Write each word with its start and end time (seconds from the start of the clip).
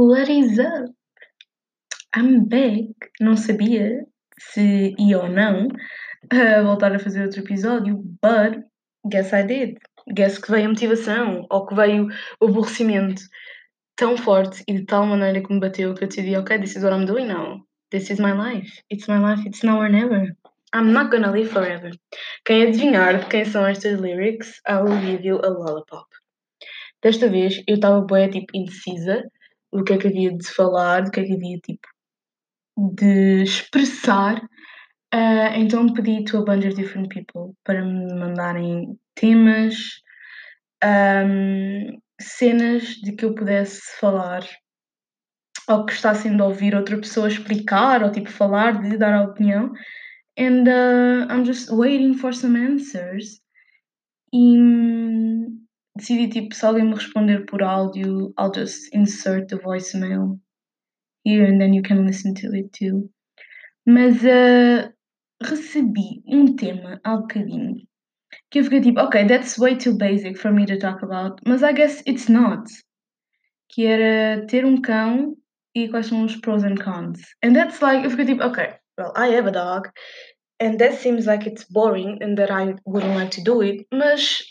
What 0.00 0.30
is 0.30 0.60
up? 0.60 0.94
I'm 2.14 2.44
back. 2.44 2.94
Não 3.20 3.36
sabia 3.36 4.06
se 4.38 4.94
ia 4.96 5.18
ou 5.18 5.28
não 5.28 5.66
uh, 5.66 6.62
voltar 6.62 6.94
a 6.94 7.00
fazer 7.00 7.24
outro 7.24 7.40
episódio, 7.40 7.96
but 8.22 8.62
guess 9.10 9.32
I 9.32 9.42
did. 9.42 9.76
Guess 10.14 10.38
que 10.38 10.52
veio 10.52 10.66
a 10.66 10.68
motivação 10.68 11.44
ou 11.50 11.66
que 11.66 11.74
veio 11.74 12.06
o 12.40 12.46
aborrecimento 12.46 13.22
tão 13.96 14.16
forte 14.16 14.62
e 14.68 14.74
de 14.74 14.84
tal 14.84 15.04
maneira 15.04 15.42
que 15.42 15.52
me 15.52 15.58
bateu 15.58 15.92
que 15.94 16.04
eu 16.04 16.08
decidi, 16.08 16.36
ok, 16.36 16.60
this 16.60 16.76
is 16.76 16.84
what 16.84 16.94
I'm 16.94 17.04
doing 17.04 17.26
now. 17.26 17.66
This 17.90 18.08
is 18.08 18.20
my 18.20 18.32
life. 18.32 18.70
It's 18.92 19.08
my 19.08 19.18
life. 19.18 19.44
It's 19.48 19.64
now 19.64 19.80
or 19.80 19.88
never. 19.88 20.32
I'm 20.72 20.92
not 20.92 21.10
gonna 21.10 21.32
live 21.32 21.50
forever. 21.50 21.90
Quem 22.44 22.62
adivinhar 22.62 23.18
de 23.18 23.26
quem 23.26 23.44
são 23.44 23.66
estas 23.66 23.98
lyrics, 23.98 24.60
I 24.64 24.74
will 24.74 25.00
give 25.00 25.26
you 25.26 25.40
a 25.42 25.48
lollipop. 25.48 26.06
Desta 27.02 27.28
vez 27.28 27.60
eu 27.66 27.74
estava 27.74 28.00
bem 28.02 28.30
tipo 28.30 28.56
indecisa 28.56 29.24
do 29.72 29.84
que 29.84 29.92
é 29.92 29.98
que 29.98 30.08
havia 30.08 30.36
de 30.36 30.46
falar, 30.48 31.02
do 31.02 31.10
que 31.10 31.20
é 31.20 31.24
que 31.24 31.34
havia 31.34 31.58
tipo 31.58 31.88
de 32.94 33.42
expressar. 33.42 34.42
Uh, 35.14 35.50
então 35.56 35.92
pedi 35.92 36.24
to 36.24 36.38
a 36.38 36.44
bunch 36.44 36.66
of 36.66 36.74
different 36.74 37.08
people 37.08 37.54
para 37.64 37.82
me 37.82 38.12
mandarem 38.14 38.98
temas, 39.14 39.74
um, 40.84 41.98
cenas 42.20 42.84
de 42.96 43.12
que 43.12 43.24
eu 43.24 43.34
pudesse 43.34 43.80
falar 43.98 44.46
ou 45.68 45.84
que 45.84 45.92
gostassem 45.92 46.36
de 46.36 46.42
ouvir 46.42 46.74
outra 46.74 46.96
pessoa 46.96 47.28
explicar 47.28 48.02
ou 48.02 48.10
tipo 48.10 48.30
falar, 48.30 48.80
de 48.82 48.96
dar 48.96 49.14
a 49.14 49.24
opinião. 49.24 49.72
And 50.38 50.68
uh, 50.68 51.26
I'm 51.30 51.44
just 51.44 51.70
waiting 51.70 52.14
for 52.14 52.32
some 52.32 52.56
answers. 52.56 53.40
E 54.32 54.56
decidi 55.98 56.28
tipo, 56.28 56.54
se 56.54 56.64
alguém 56.64 56.92
responder 56.92 57.44
por 57.44 57.62
áudio, 57.62 58.32
I'll 58.38 58.52
just 58.54 58.88
insert 58.94 59.48
the 59.48 59.56
voicemail 59.56 60.38
here 61.24 61.44
and 61.44 61.60
then 61.60 61.74
you 61.74 61.82
can 61.82 62.06
listen 62.06 62.34
to 62.34 62.54
it 62.54 62.70
too. 62.72 63.10
Mas 63.86 64.22
uh, 64.24 64.90
recebi 65.42 66.22
um 66.26 66.56
tema 66.56 67.00
há 67.04 67.16
bocadinho 67.16 67.76
que 68.50 68.60
eu 68.60 68.64
fiquei 68.64 68.80
tipo, 68.80 69.00
ok, 69.00 69.26
that's 69.26 69.58
way 69.58 69.76
too 69.76 69.96
basic 69.96 70.38
for 70.38 70.52
me 70.52 70.64
to 70.66 70.78
talk 70.78 71.02
about, 71.02 71.40
mas 71.46 71.62
I 71.62 71.72
guess 71.72 72.02
it's 72.06 72.28
not. 72.28 72.64
Que 73.70 73.86
era 73.86 74.46
ter 74.46 74.64
um 74.64 74.80
cão 74.80 75.36
e 75.74 75.88
quais 75.88 76.06
são 76.06 76.24
os 76.24 76.36
pros 76.36 76.64
and 76.64 76.76
cons. 76.76 77.20
And 77.44 77.52
that's 77.52 77.80
like, 77.80 78.04
eu 78.04 78.10
fiquei 78.10 78.26
tipo, 78.26 78.44
ok, 78.44 78.74
well, 78.98 79.12
I 79.16 79.34
have 79.34 79.48
a 79.48 79.52
dog, 79.52 79.90
and 80.60 80.78
that 80.78 80.94
seems 80.94 81.26
like 81.26 81.46
it's 81.46 81.64
boring 81.64 82.18
and 82.22 82.36
that 82.36 82.50
I 82.50 82.74
wouldn't 82.86 83.16
like 83.16 83.30
to 83.36 83.42
do 83.42 83.62
it, 83.62 83.86
mas 83.92 84.42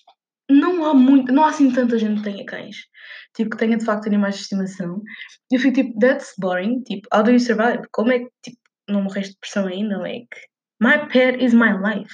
não 0.50 0.86
há 0.86 0.94
muito, 0.94 1.32
não 1.32 1.44
há 1.44 1.50
assim 1.50 1.72
tanta 1.72 1.98
gente 1.98 2.22
que 2.22 2.32
tenha 2.32 2.46
cães, 2.46 2.78
tipo, 3.36 3.52
que 3.52 3.58
tenha 3.58 3.78
de 3.78 3.86
facto 3.86 4.08
animais 4.08 4.36
de 4.36 4.42
estimação. 4.44 5.02
E 5.52 5.56
eu 5.56 5.60
fico 5.60 5.76
tipo, 5.76 6.00
that's 6.00 6.34
boring, 6.38 6.82
tipo, 6.84 7.08
how 7.14 7.24
do 7.24 7.32
you 7.32 7.40
survive? 7.40 7.82
Como 7.92 8.12
é 8.12 8.20
que, 8.20 8.30
tipo, 8.44 8.58
não 8.90 9.04
morreste 9.04 9.32
de 9.32 9.36
depressão 9.36 9.68
ainda? 9.68 9.98
Like, 9.98 10.30
my 10.82 11.08
pet 11.12 11.44
is 11.44 11.54
my 11.54 11.74
life. 11.74 12.14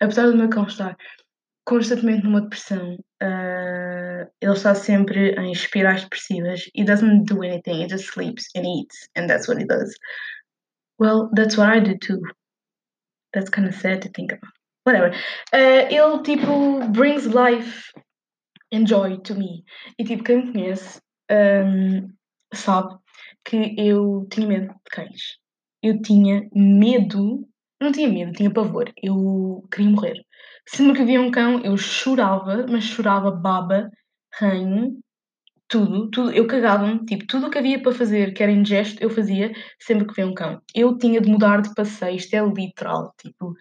Apesar 0.00 0.26
do 0.26 0.36
meu 0.36 0.48
cão 0.48 0.66
estar 0.66 0.96
constantemente 1.66 2.24
numa 2.24 2.40
depressão, 2.40 2.94
uh, 3.22 4.30
ele 4.40 4.52
está 4.52 4.74
sempre 4.74 5.34
em 5.34 5.52
espirais 5.52 6.02
depressivas. 6.02 6.70
He 6.74 6.84
doesn't 6.84 7.24
do 7.24 7.42
anything, 7.42 7.82
he 7.82 7.88
just 7.88 8.06
sleeps 8.12 8.46
and 8.56 8.62
eats, 8.62 9.08
and 9.16 9.26
that's 9.26 9.48
what 9.48 9.60
he 9.60 9.66
does. 9.66 9.92
Well, 10.98 11.28
that's 11.34 11.56
what 11.58 11.68
I 11.68 11.80
do 11.80 11.98
too. 11.98 12.22
That's 13.34 13.50
kind 13.50 13.68
of 13.68 13.74
sad 13.74 14.00
to 14.02 14.08
think 14.08 14.32
about 14.32 14.55
whatever. 14.86 15.12
Uh, 15.52 15.88
ele 15.90 16.22
tipo 16.22 16.88
brings 16.92 17.26
life 17.26 17.92
and 18.72 18.86
joy 18.86 19.18
to 19.18 19.34
me. 19.34 19.64
E 19.98 20.04
tipo, 20.04 20.22
quem 20.22 20.46
me 20.46 20.52
conhece 20.52 21.00
um, 21.30 22.08
sabe 22.54 22.96
que 23.44 23.74
eu 23.78 24.26
tinha 24.30 24.46
medo 24.46 24.68
de 24.68 24.90
cães. 24.90 25.38
Eu 25.82 26.00
tinha 26.02 26.48
medo, 26.54 27.46
não 27.80 27.92
tinha 27.92 28.08
medo, 28.08 28.32
tinha 28.32 28.50
pavor. 28.52 28.92
Eu 29.02 29.64
queria 29.70 29.90
morrer. 29.90 30.26
Sempre 30.68 30.94
que 30.94 31.04
via 31.04 31.20
um 31.20 31.30
cão, 31.30 31.60
eu 31.62 31.76
chorava, 31.76 32.66
mas 32.68 32.84
chorava 32.84 33.30
baba, 33.30 33.88
ranho, 34.40 34.98
tudo, 35.68 36.10
tudo. 36.10 36.32
Eu 36.32 36.46
cagava-me, 36.46 37.04
tipo, 37.04 37.26
tudo 37.26 37.46
o 37.46 37.50
que 37.50 37.58
havia 37.58 37.80
para 37.80 37.92
fazer, 37.92 38.32
que 38.34 38.42
era 38.42 38.50
em 38.50 38.64
gesto, 38.64 39.00
eu 39.00 39.10
fazia 39.10 39.52
sempre 39.80 40.06
que 40.06 40.14
via 40.14 40.26
um 40.26 40.34
cão. 40.34 40.60
Eu 40.74 40.98
tinha 40.98 41.20
de 41.20 41.30
mudar 41.30 41.60
de 41.62 41.72
passeio, 41.74 42.16
isto 42.16 42.34
é 42.34 42.40
literal, 42.40 43.14
tipo, 43.20 43.54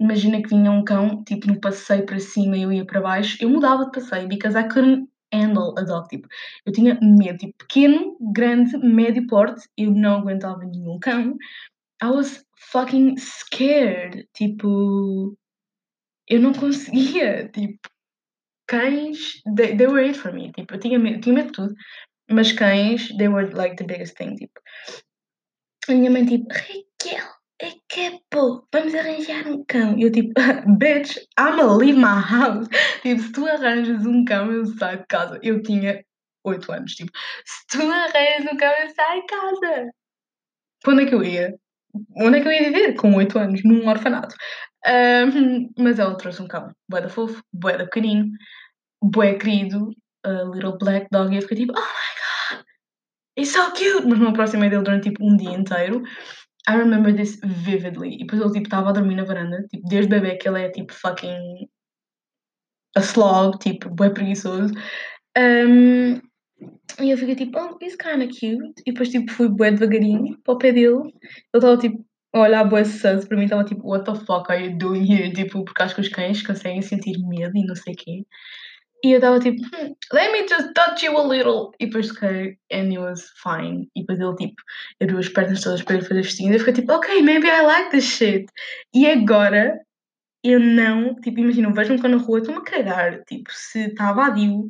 imagina 0.00 0.40
que 0.40 0.48
vinha 0.48 0.70
um 0.70 0.84
cão, 0.84 1.22
tipo, 1.24 1.46
no 1.46 1.60
passeio 1.60 2.06
para 2.06 2.20
cima 2.20 2.56
e 2.56 2.62
eu 2.62 2.72
ia 2.72 2.84
para 2.84 3.00
baixo, 3.00 3.36
eu 3.40 3.50
mudava 3.50 3.84
de 3.86 3.92
passeio, 3.92 4.28
because 4.28 4.56
I 4.56 4.68
couldn't 4.68 5.08
handle 5.32 5.74
a 5.76 5.82
dog, 5.82 6.08
tipo, 6.08 6.28
eu 6.64 6.72
tinha 6.72 6.98
medo, 7.02 7.38
tipo, 7.38 7.54
pequeno, 7.58 8.16
grande, 8.32 8.76
médio 8.78 9.26
porte, 9.26 9.68
eu 9.76 9.90
não 9.90 10.18
aguentava 10.18 10.64
nenhum 10.64 10.98
cão, 10.98 11.36
I 12.02 12.06
was 12.06 12.44
fucking 12.70 13.16
scared, 13.18 14.28
tipo, 14.34 15.36
eu 16.28 16.40
não 16.40 16.52
conseguia, 16.52 17.48
tipo, 17.48 17.78
cães, 18.68 19.42
they, 19.56 19.76
they 19.76 19.86
were 19.86 20.06
it 20.06 20.18
for 20.18 20.32
me, 20.32 20.52
tipo, 20.52 20.74
eu 20.74 20.80
tinha 20.80 20.98
medo, 20.98 21.20
tinha 21.20 21.34
medo 21.34 21.46
de 21.46 21.52
tudo, 21.52 21.74
mas 22.30 22.52
cães, 22.52 23.08
they 23.16 23.28
were 23.28 23.50
like 23.54 23.76
the 23.76 23.84
biggest 23.84 24.16
thing, 24.16 24.34
tipo. 24.34 24.60
A 25.88 25.92
minha 25.92 26.10
mãe, 26.10 26.24
tipo, 26.26 26.46
Raquel, 26.52 27.37
é 27.60 27.72
que 27.88 28.00
é 28.00 28.20
vamos 28.72 28.94
arranjar 28.94 29.46
um 29.48 29.64
cão. 29.64 29.98
E 29.98 30.02
eu 30.02 30.12
tipo, 30.12 30.32
bitch, 30.78 31.16
I'ma 31.38 31.76
leave 31.76 31.98
my 31.98 32.22
house. 32.22 32.68
Tipo, 33.02 33.20
se 33.20 33.32
tu 33.32 33.46
arranjas 33.46 34.06
um 34.06 34.24
cão, 34.24 34.52
eu 34.52 34.66
saio 34.66 34.98
de 34.98 35.06
casa. 35.06 35.38
Eu 35.42 35.62
tinha 35.62 36.04
8 36.44 36.72
anos, 36.72 36.94
tipo, 36.94 37.10
se 37.44 37.66
tu 37.68 37.82
arranjas 37.82 38.52
um 38.52 38.56
cão, 38.56 38.72
eu 38.72 38.90
saio 38.90 39.20
de 39.20 39.26
casa. 39.26 39.90
Para 40.82 40.92
onde 40.92 41.02
é 41.02 41.06
que 41.06 41.14
eu 41.14 41.24
ia? 41.24 41.54
Onde 42.16 42.38
é 42.38 42.42
que 42.42 42.48
eu 42.48 42.52
ia 42.52 42.64
viver 42.64 42.94
com 42.94 43.14
8 43.14 43.38
anos? 43.38 43.64
Num 43.64 43.88
orfanato. 43.88 44.34
Um, 44.86 45.70
mas 45.76 45.98
ela 45.98 46.16
trouxe 46.16 46.40
um 46.40 46.46
cão, 46.46 46.70
bué 46.88 47.00
da 47.00 47.08
fofo, 47.08 47.42
bué 47.52 47.76
da 47.76 47.84
pequenino, 47.84 48.30
bué 49.02 49.34
querido, 49.34 49.90
a 50.24 50.44
little 50.44 50.78
black 50.78 51.08
dog, 51.10 51.32
e 51.32 51.36
eu 51.36 51.42
fiquei 51.42 51.58
tipo, 51.58 51.72
oh 51.76 51.80
my 51.80 52.56
god, 52.56 52.64
it's 53.36 53.52
so 53.52 53.72
cute! 53.72 54.06
Mas 54.06 54.18
não 54.20 54.28
aproximei 54.28 54.70
dele 54.70 54.82
durante 54.82 55.10
tipo 55.10 55.24
um 55.24 55.36
dia 55.36 55.50
inteiro. 55.50 56.02
I 56.68 56.76
remember 56.76 57.12
this 57.12 57.38
vividly. 57.42 58.16
E 58.16 58.18
depois 58.18 58.40
ele 58.40 58.52
tipo 58.52 58.66
estava 58.66 58.90
a 58.90 58.92
dormir 58.92 59.16
na 59.16 59.24
varanda, 59.24 59.66
tipo, 59.68 59.88
desde 59.88 60.10
bebê 60.10 60.36
que 60.36 60.48
ele 60.48 60.62
é 60.62 60.70
tipo 60.70 60.92
fucking 60.92 61.68
a 62.96 63.00
slog, 63.00 63.58
tipo, 63.58 63.88
bem 63.90 64.12
preguiçoso. 64.12 64.74
Um, 65.36 66.20
e 67.00 67.10
eu 67.10 67.16
fiquei 67.16 67.36
tipo, 67.36 67.58
oh, 67.58 67.78
it's 67.82 67.96
kinda 67.96 68.26
cute. 68.26 68.82
E 68.86 68.92
depois 68.92 69.08
tipo 69.10 69.32
fui 69.32 69.48
bué 69.48 69.70
devagarinho 69.70 70.38
para 70.44 70.54
o 70.54 70.58
pé 70.58 70.72
dele. 70.72 70.96
Ele 70.98 71.12
estava 71.54 71.78
tipo 71.78 72.04
a 72.34 72.40
olhar 72.40 72.64
bué 72.64 72.84
sus 72.84 73.24
para 73.24 73.36
mim, 73.36 73.44
estava 73.44 73.64
tipo, 73.64 73.88
what 73.88 74.04
the 74.04 74.14
fuck 74.26 74.50
are 74.50 74.66
you 74.66 74.76
doing 74.76 75.04
here? 75.10 75.32
Tipo, 75.32 75.64
porque 75.64 75.82
acho 75.82 75.94
que 75.94 76.00
os 76.02 76.08
cães 76.08 76.42
conseguem 76.42 76.82
sentir 76.82 77.18
medo 77.26 77.56
e 77.56 77.64
não 77.64 77.74
sei 77.76 77.94
o 77.94 77.96
quê. 77.96 78.26
E 79.04 79.12
eu 79.12 79.18
estava 79.18 79.38
tipo, 79.38 79.62
hmm, 79.62 79.94
let 80.12 80.32
me 80.32 80.48
just 80.48 80.72
touch 80.74 81.04
you 81.04 81.16
a 81.16 81.22
little. 81.22 81.70
E 81.78 81.86
depois 81.86 82.08
toquei, 82.08 82.58
and 82.72 82.90
it 82.90 82.98
was 82.98 83.30
fine. 83.42 83.88
E 83.94 84.00
depois 84.00 84.18
ele 84.18 84.34
tipo, 84.34 84.62
abriu 85.00 85.18
as 85.18 85.28
pernas 85.28 85.60
todas 85.60 85.82
para 85.82 85.96
ele 85.96 86.04
fazer 86.04 86.24
festinhas. 86.24 86.54
Eu 86.54 86.58
fiquei 86.60 86.74
tipo, 86.74 86.92
ok, 86.92 87.22
maybe 87.22 87.46
I 87.46 87.62
like 87.62 87.90
this 87.90 88.04
shit. 88.04 88.46
E 88.92 89.06
agora, 89.06 89.78
eu 90.42 90.58
não, 90.60 91.14
tipo, 91.16 91.40
imagina, 91.40 91.72
vejo-me 91.72 92.00
cá 92.00 92.08
na 92.08 92.16
rua, 92.16 92.38
estou-me 92.38 92.60
a 92.60 92.64
cagar. 92.64 93.22
Tipo, 93.24 93.50
se 93.52 93.86
está 93.86 94.12
vadio, 94.12 94.66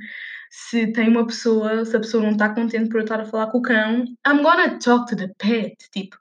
se 0.51 0.93
tem 0.93 1.09
uma 1.09 1.27
pessoa, 1.27 1.85
se 1.85 1.97
a 1.97 2.01
pessoa 2.01 2.23
não 2.23 2.33
está 2.33 2.55
contente 2.55 2.89
por 2.91 2.99
eu 2.99 3.05
estar 3.05 3.21
a 3.21 3.25
falar 3.25 3.51
com 3.51 3.59
o 3.59 3.63
cão, 3.63 4.05
I'm 4.27 4.43
gonna 4.43 4.79
talk 4.79 5.07
to 5.09 5.17
the 5.17 5.29
pet. 5.39 5.77
Tipo, 5.93 6.17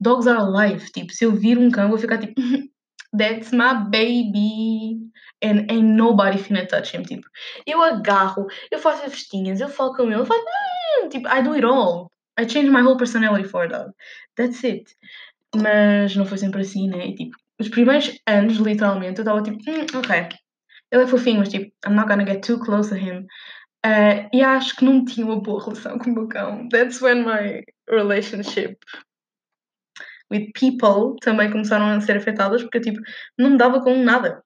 dogs 0.00 0.28
are 0.28 0.38
alive. 0.38 0.90
Tipo, 0.92 1.12
se 1.12 1.24
eu 1.24 1.32
vir 1.32 1.58
um 1.58 1.70
cão, 1.70 1.88
vou 1.88 1.98
ficar 1.98 2.18
tipo, 2.18 2.34
that's 3.12 3.52
my 3.52 3.74
baby 3.74 4.98
and 5.42 5.70
ain't 5.70 5.96
nobody 5.96 6.38
finna 6.38 6.66
touch 6.66 6.92
him. 6.92 7.02
Tipo, 7.02 7.26
eu 7.66 7.82
agarro, 7.82 8.46
eu 8.70 8.78
faço 8.78 9.02
festinhas, 9.02 9.60
eu 9.60 9.68
falo 9.68 9.94
com 9.94 10.04
ele, 10.04 10.14
eu 10.14 10.26
faço, 10.26 10.40
hum, 10.40 11.08
tipo, 11.08 11.28
I 11.28 11.42
do 11.42 11.52
it 11.52 11.64
all. 11.64 12.10
I 12.38 12.48
change 12.48 12.70
my 12.70 12.82
whole 12.82 12.96
personality 12.96 13.48
for 13.48 13.68
dog. 13.68 13.92
That's 14.36 14.64
it. 14.64 14.94
Mas 15.54 16.14
não 16.16 16.24
foi 16.24 16.38
sempre 16.38 16.60
assim, 16.60 16.88
né? 16.88 17.08
E, 17.08 17.14
tipo, 17.14 17.36
os 17.58 17.68
primeiros 17.68 18.18
anos, 18.26 18.56
literalmente, 18.58 19.18
eu 19.18 19.22
estava 19.22 19.42
tipo, 19.42 19.58
hum, 19.68 19.98
ok, 19.98 20.28
ele 20.92 21.02
é 21.02 21.06
fofinho, 21.06 21.38
mas 21.38 21.48
tipo, 21.48 21.72
I'm 21.86 21.94
not 21.94 22.08
gonna 22.08 22.26
get 22.26 22.44
too 22.44 22.58
close 22.58 22.90
to 22.90 22.96
him. 22.96 23.26
Uh, 23.84 24.28
e 24.32 24.42
acho 24.42 24.76
que 24.76 24.84
não 24.84 25.04
tinha 25.04 25.24
uma 25.24 25.40
boa 25.40 25.62
relação 25.62 25.98
com 25.98 26.10
o 26.10 26.14
meu 26.14 26.28
cão. 26.28 26.68
That's 26.68 27.00
when 27.00 27.24
my 27.24 27.62
relationship 27.88 28.78
with 30.30 30.52
people 30.52 31.16
também 31.20 31.50
começaram 31.50 31.86
a 31.86 32.00
ser 32.00 32.16
afetadas, 32.16 32.62
porque 32.62 32.78
eu, 32.78 32.82
tipo, 32.82 33.00
não 33.38 33.50
me 33.50 33.58
dava 33.58 33.82
com 33.82 33.96
nada 34.02 34.42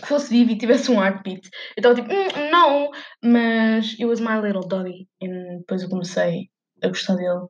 que 0.00 0.06
fosse 0.08 0.30
vivo 0.30 0.50
e 0.50 0.58
tivesse 0.58 0.90
um 0.90 1.02
heartbeat. 1.02 1.48
Eu 1.76 1.80
estava 1.80 1.94
tipo, 1.94 2.08
mm, 2.12 2.50
não, 2.50 2.90
mas 3.22 3.92
it 3.92 4.04
was 4.06 4.20
my 4.20 4.40
little 4.40 4.66
doggy. 4.66 5.06
E 5.20 5.28
depois 5.58 5.82
eu 5.82 5.88
comecei 5.88 6.48
a 6.82 6.88
gostar 6.88 7.16
dele. 7.16 7.46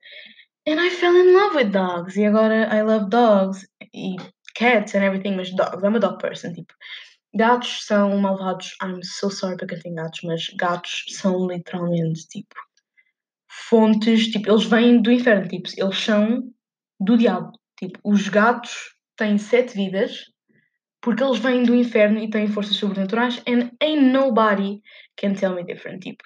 And 0.66 0.80
I 0.80 0.90
fell 0.90 1.16
in 1.16 1.32
love 1.32 1.56
with 1.56 1.70
dogs. 1.70 2.16
E 2.16 2.26
agora 2.26 2.68
I 2.74 2.82
love 2.82 3.08
dogs 3.08 3.66
e 3.94 4.16
cats 4.54 4.94
and 4.94 5.04
everything, 5.04 5.36
mas 5.36 5.54
dogs. 5.54 5.82
I'm 5.82 5.96
a 5.96 5.98
dog 5.98 6.18
person, 6.18 6.52
tipo. 6.52 6.74
Gatos 7.36 7.84
são 7.86 8.16
malvados. 8.18 8.76
I'm 8.82 9.00
so 9.02 9.28
sorry 9.28 9.56
para 9.56 9.66
quem 9.66 9.80
tem 9.80 9.94
gatos, 9.94 10.20
mas 10.22 10.46
gatos 10.56 11.04
são 11.08 11.48
literalmente, 11.48 12.28
tipo, 12.28 12.54
fontes, 13.68 14.28
tipo, 14.28 14.50
eles 14.50 14.64
vêm 14.64 15.02
do 15.02 15.10
inferno, 15.10 15.48
tipo, 15.48 15.68
eles 15.76 15.98
são 15.98 16.53
do 17.04 17.16
diabo. 17.16 17.52
Tipo, 17.78 17.98
os 18.04 18.28
gatos 18.28 18.94
têm 19.16 19.38
sete 19.38 19.74
vidas 19.74 20.24
porque 21.00 21.22
eles 21.22 21.38
vêm 21.38 21.64
do 21.64 21.74
inferno 21.74 22.18
e 22.18 22.30
têm 22.30 22.48
forças 22.48 22.76
sobrenaturais 22.76 23.42
and 23.46 23.70
ain't 23.82 24.10
nobody 24.10 24.80
can 25.16 25.34
tell 25.34 25.54
me 25.54 25.62
different. 25.64 26.00
Tipo, 26.00 26.24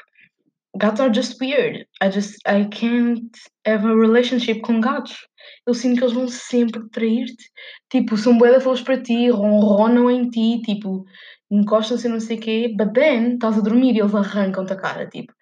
gatos 0.77 1.01
are 1.01 1.13
just 1.13 1.41
weird. 1.41 1.87
I 2.01 2.11
just, 2.11 2.37
I 2.47 2.65
can't 2.71 3.29
have 3.67 3.85
a 3.85 3.95
relationship 3.95 4.61
com 4.61 4.81
gatos. 4.81 5.27
Eu 5.67 5.75
sinto 5.75 5.99
que 5.99 6.05
eles 6.05 6.15
vão 6.15 6.29
sempre 6.29 6.89
trair-te. 6.91 7.51
Tipo, 7.91 8.17
são 8.17 8.39
bué 8.39 8.53
da 8.53 8.61
para 8.85 9.03
ti, 9.03 9.29
ronronam 9.31 10.11
em 10.11 10.29
ti, 10.31 10.61
tipo, 10.63 11.05
encostam-se 11.51 12.09
não 12.09 12.21
sei 12.21 12.37
o 12.37 12.41
quê, 12.41 12.75
but 12.77 12.93
then 12.93 13.35
estás 13.35 13.59
a 13.59 13.61
dormir 13.61 13.97
e 13.97 14.01
eles 14.01 14.15
arrancam-te 14.15 14.73
a 14.73 14.77
cara. 14.77 15.09
Tipo, 15.09 15.33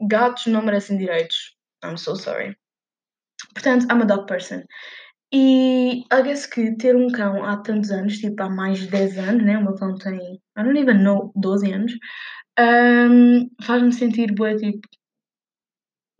gatos 0.00 0.46
não 0.46 0.62
merecem 0.62 0.96
direitos. 0.96 1.56
I'm 1.84 1.96
so 1.96 2.14
sorry. 2.14 2.56
Portanto, 3.58 3.86
I'm 3.90 4.02
a 4.02 4.04
dog 4.04 4.26
person. 4.28 4.62
E 5.32 6.04
I 6.12 6.22
guess 6.22 6.46
que 6.46 6.76
ter 6.76 6.94
um 6.96 7.08
cão 7.10 7.44
há 7.44 7.56
tantos 7.58 7.90
anos, 7.90 8.18
tipo 8.18 8.40
há 8.42 8.48
mais 8.48 8.78
de 8.78 8.86
10 8.86 9.18
anos, 9.18 9.44
né? 9.44 9.58
O 9.58 9.64
meu 9.64 9.74
cão 9.74 9.96
tem, 9.96 10.16
I 10.16 10.62
don't 10.62 10.78
even 10.78 11.02
know, 11.02 11.32
12 11.36 11.72
anos, 11.72 11.92
um, 12.58 13.48
faz-me 13.62 13.92
sentir 13.92 14.32
boa, 14.34 14.56
tipo, 14.56 14.80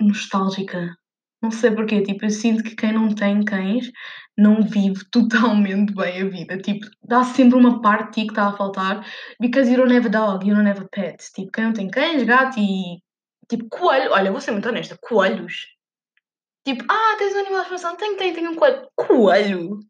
nostálgica. 0.00 0.96
Não 1.42 1.50
sei 1.52 1.70
porquê, 1.70 2.02
tipo, 2.02 2.24
eu 2.24 2.30
sinto 2.30 2.64
que 2.64 2.74
quem 2.74 2.92
não 2.92 3.14
tem 3.14 3.44
cães 3.44 3.90
não 4.36 4.62
vive 4.62 5.04
totalmente 5.12 5.94
bem 5.94 6.22
a 6.22 6.28
vida. 6.28 6.58
Tipo, 6.58 6.86
dá 7.04 7.24
sempre 7.24 7.56
uma 7.56 7.80
parte 7.80 8.06
de 8.06 8.12
ti 8.22 8.26
que 8.26 8.32
está 8.32 8.48
a 8.48 8.56
faltar, 8.56 9.06
because 9.40 9.70
you 9.70 9.76
don't 9.78 9.94
have 9.94 10.06
a 10.08 10.10
dog, 10.10 10.46
you 10.46 10.54
don't 10.56 10.68
have 10.68 10.80
a 10.80 10.88
pet. 10.90 11.24
Tipo, 11.34 11.52
quem 11.52 11.64
não 11.64 11.72
tem 11.72 11.88
cães, 11.88 12.22
gato 12.24 12.58
e. 12.58 13.00
Tipo, 13.48 13.68
coelho. 13.70 14.12
Olha, 14.12 14.32
vou 14.32 14.40
ser 14.40 14.52
muito 14.52 14.68
honesta, 14.68 14.98
coelhos 15.00 15.77
Tipo, 16.68 16.84
ah, 16.86 17.16
tens 17.16 17.34
um 17.34 17.38
animal 17.38 17.60
de 17.60 17.62
estimação? 17.62 17.96
Tenho, 17.96 18.16
tenho, 18.18 18.34
tenho 18.34 18.50
um 18.50 18.54
coelho. 18.54 18.88
Coelho? 18.94 19.80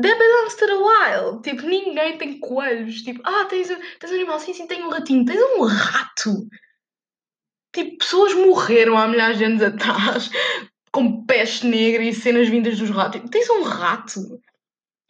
That 0.00 0.18
belongs 0.18 0.54
to 0.54 0.66
the 0.66 0.78
wild. 0.78 1.42
Tipo, 1.42 1.66
ninguém 1.66 2.16
tem 2.16 2.40
coelhos. 2.40 3.02
Tipo, 3.02 3.20
ah, 3.22 3.44
tens, 3.44 3.68
tens 3.68 4.10
um 4.10 4.14
animal? 4.14 4.40
Sim, 4.40 4.54
sim, 4.54 4.66
tenho 4.66 4.86
um 4.86 4.88
ratinho. 4.88 5.26
Tens 5.26 5.38
um 5.38 5.62
rato? 5.64 6.48
Tipo, 7.74 7.98
pessoas 7.98 8.32
morreram 8.32 8.96
há 8.96 9.06
milhares 9.06 9.36
de 9.36 9.44
anos 9.44 9.62
atrás 9.62 10.30
com 10.90 11.26
peste 11.26 11.66
negra 11.66 12.02
e 12.02 12.14
cenas 12.14 12.48
vindas 12.48 12.78
dos 12.78 12.88
ratos. 12.88 13.20
Tipo, 13.20 13.30
tens 13.30 13.50
um 13.50 13.62
rato? 13.62 14.40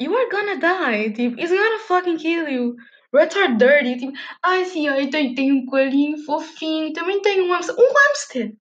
You 0.00 0.16
are 0.16 0.28
gonna 0.30 0.56
die. 0.56 1.12
Tipo, 1.12 1.40
it's 1.40 1.52
gonna 1.52 1.78
fucking 1.78 2.16
kill 2.16 2.48
you. 2.48 2.74
Rats 3.14 3.36
are 3.36 3.54
dirty. 3.54 3.98
Tipo, 3.98 4.12
ai, 4.42 4.64
sim, 4.64 4.88
ai, 4.88 5.06
tenho, 5.06 5.32
tenho 5.36 5.54
um 5.58 5.64
coelhinho 5.64 6.18
fofinho. 6.24 6.92
Também 6.92 7.22
tenho 7.22 7.44
um 7.44 7.52
hamster. 7.52 7.76
Um 7.78 7.92
hamster! 7.94 8.52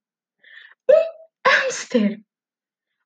Um 0.88 1.20
hamster. 1.71 2.19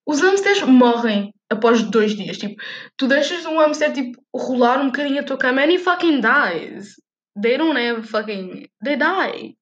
Os 0.06 0.22
hamsters 0.22 0.62
morrem 0.64 1.34
após 1.50 1.84
dois 1.84 2.16
dias. 2.16 2.38
Tipo, 2.38 2.62
tu 2.98 3.08
deixas 3.08 3.46
um 3.46 3.60
hamster 3.60 3.94
tipo, 3.94 4.22
rolar 4.36 4.82
um 4.82 4.88
bocadinho 4.88 5.22
a 5.22 5.24
tua 5.24 5.38
cama 5.38 5.62
and 5.62 5.72
he 5.72 5.80
fucking 5.80 6.22
dies. 6.22 6.96
They 7.40 7.58
don't 7.58 7.78
have 7.78 8.08
fucking. 8.08 8.68
They 8.84 8.98
die. 8.98 9.58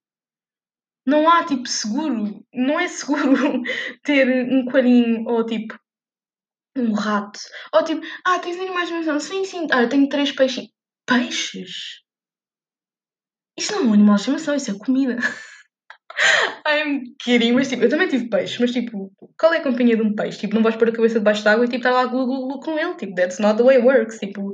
Não 1.05 1.29
há 1.29 1.45
tipo 1.45 1.67
seguro. 1.67 2.45
Não 2.53 2.79
é 2.79 2.87
seguro 2.87 3.61
ter 4.03 4.27
um 4.51 4.65
coelhinho 4.65 5.25
ou 5.27 5.45
tipo 5.45 5.77
um 6.75 6.93
rato. 6.93 7.39
Ou 7.73 7.83
tipo, 7.83 8.01
ah, 8.25 8.39
tens 8.39 8.57
animais 8.57 8.89
de 8.89 8.95
estimação? 8.95 9.19
Sim, 9.19 9.45
sim. 9.45 9.67
Ah, 9.71 9.83
eu 9.83 9.89
tenho 9.89 10.09
três 10.09 10.31
peixes. 10.31 10.67
Peixes? 11.05 12.01
Isso 13.57 13.73
não 13.73 13.81
é 13.81 13.85
um 13.85 13.93
animal 13.93 14.15
de 14.15 14.21
estimação, 14.21 14.55
isso 14.55 14.71
é 14.71 14.77
comida. 14.77 15.17
I'm 16.67 17.15
kidding, 17.19 17.53
mas 17.53 17.67
tipo, 17.69 17.83
eu 17.83 17.89
também 17.89 18.07
tive 18.07 18.29
peixe, 18.29 18.59
mas 18.59 18.71
tipo, 18.71 19.11
qual 19.37 19.53
é 19.53 19.57
a 19.57 19.63
companhia 19.63 19.95
de 19.95 20.01
um 20.01 20.15
peixe? 20.15 20.39
Tipo, 20.39 20.55
não 20.55 20.63
vais 20.63 20.75
pôr 20.75 20.89
a 20.89 20.91
cabeça 20.91 21.19
debaixo 21.19 21.43
d'água 21.43 21.65
e 21.65 21.67
tipo, 21.67 21.77
estar 21.77 21.91
lá 21.91 22.05
glu, 22.05 22.25
glu, 22.25 22.47
glu 22.47 22.59
com 22.59 22.77
ele, 22.77 22.95
tipo, 22.95 23.15
that's 23.15 23.39
not 23.39 23.57
the 23.57 23.63
way 23.63 23.77
it 23.77 23.85
works, 23.85 24.19
tipo, 24.19 24.53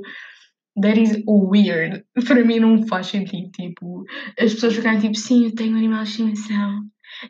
that 0.80 1.00
is 1.00 1.22
weird. 1.26 2.04
Para 2.26 2.44
mim 2.44 2.60
não 2.60 2.86
faz 2.86 3.08
sentido, 3.08 3.50
tipo, 3.50 4.04
as 4.38 4.54
pessoas 4.54 4.74
ficarem 4.74 5.00
tipo, 5.00 5.16
sim, 5.16 5.46
eu 5.46 5.54
tenho 5.54 5.74
um 5.74 5.78
animal 5.78 6.02
de 6.02 6.10
estimação, 6.10 6.82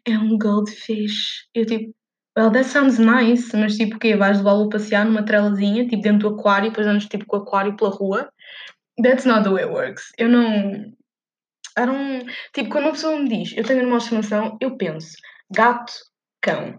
é 0.06 0.18
um 0.18 0.38
goldfish. 0.38 1.46
Eu 1.54 1.66
tipo, 1.66 1.94
well, 2.38 2.50
that 2.50 2.68
sounds 2.68 2.98
nice, 2.98 3.54
mas 3.56 3.76
tipo, 3.76 3.96
o 3.96 3.98
quê? 3.98 4.16
Vais 4.16 4.38
levá-lo 4.38 4.68
passear 4.68 5.04
numa 5.04 5.24
trelazinha, 5.24 5.86
tipo, 5.86 6.02
dentro 6.02 6.30
do 6.30 6.36
aquário, 6.36 6.68
e 6.68 6.70
depois 6.70 6.86
andas 6.86 7.06
tipo 7.06 7.26
com 7.26 7.36
o 7.36 7.40
aquário 7.40 7.76
pela 7.76 7.90
rua? 7.90 8.30
That's 9.02 9.24
not 9.24 9.44
the 9.44 9.50
way 9.50 9.64
it 9.64 9.72
works. 9.72 10.12
Eu 10.18 10.28
não 10.28 10.92
era 11.76 11.90
um. 11.90 12.24
Tipo, 12.52 12.70
quando 12.70 12.84
uma 12.84 12.92
pessoa 12.92 13.18
me 13.18 13.28
diz 13.28 13.56
eu 13.56 13.64
tenho 13.64 13.86
uma 13.86 13.98
estimação, 13.98 14.56
eu 14.60 14.76
penso 14.76 15.16
gato, 15.50 15.92
cão. 16.40 16.78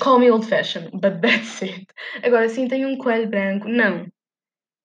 Call 0.00 0.18
me 0.18 0.30
old 0.30 0.46
fashioned, 0.46 0.90
but 0.92 1.20
that's 1.20 1.62
it. 1.62 1.86
Agora, 2.22 2.48
sim, 2.48 2.66
tenho 2.66 2.88
um 2.88 2.98
coelho 2.98 3.28
branco. 3.28 3.68
Não. 3.68 4.06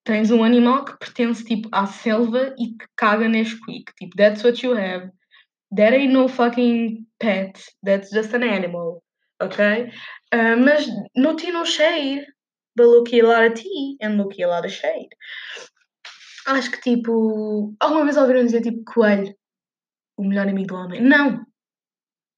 Tens 0.04 0.32
um 0.32 0.44
animal 0.44 0.86
que 0.86 0.98
pertence 0.98 1.44
tipo 1.44 1.68
à 1.72 1.86
selva 1.86 2.54
e 2.58 2.78
que 2.78 2.86
caga 2.96 3.28
Nesquik. 3.28 3.92
Tipo, 3.98 4.16
that's 4.16 4.44
what 4.44 4.66
you 4.66 4.74
have. 4.74 5.12
That 5.76 5.94
ain't 5.94 6.14
no 6.14 6.28
fucking 6.28 7.06
pet. 7.20 7.60
That's 7.84 8.12
just 8.12 8.34
an 8.34 8.44
animal. 8.44 9.04
Ok? 9.42 9.92
Uh, 10.34 10.58
mas 10.58 10.88
no 11.16 11.36
tea, 11.36 11.52
no 11.52 11.66
shade. 11.66 12.26
But 12.76 12.88
look 12.88 13.14
a 13.14 13.22
lot 13.24 13.46
of 13.46 13.56
tea 13.56 13.98
and 14.02 14.18
look 14.18 14.40
a 14.40 14.46
lot 14.46 14.66
of 14.66 14.72
shade. 14.72 15.10
Acho 16.46 16.72
que 16.72 16.82
tipo. 16.82 17.74
Alguma 17.80 18.06
vez 18.06 18.18
ouviram 18.18 18.46
dizer 18.46 18.62
tipo 18.62 18.84
coelho? 18.86 19.34
o 20.20 20.24
melhor 20.24 20.48
amigo 20.50 20.68
do 20.68 20.76
homem. 20.76 21.02
Não! 21.02 21.46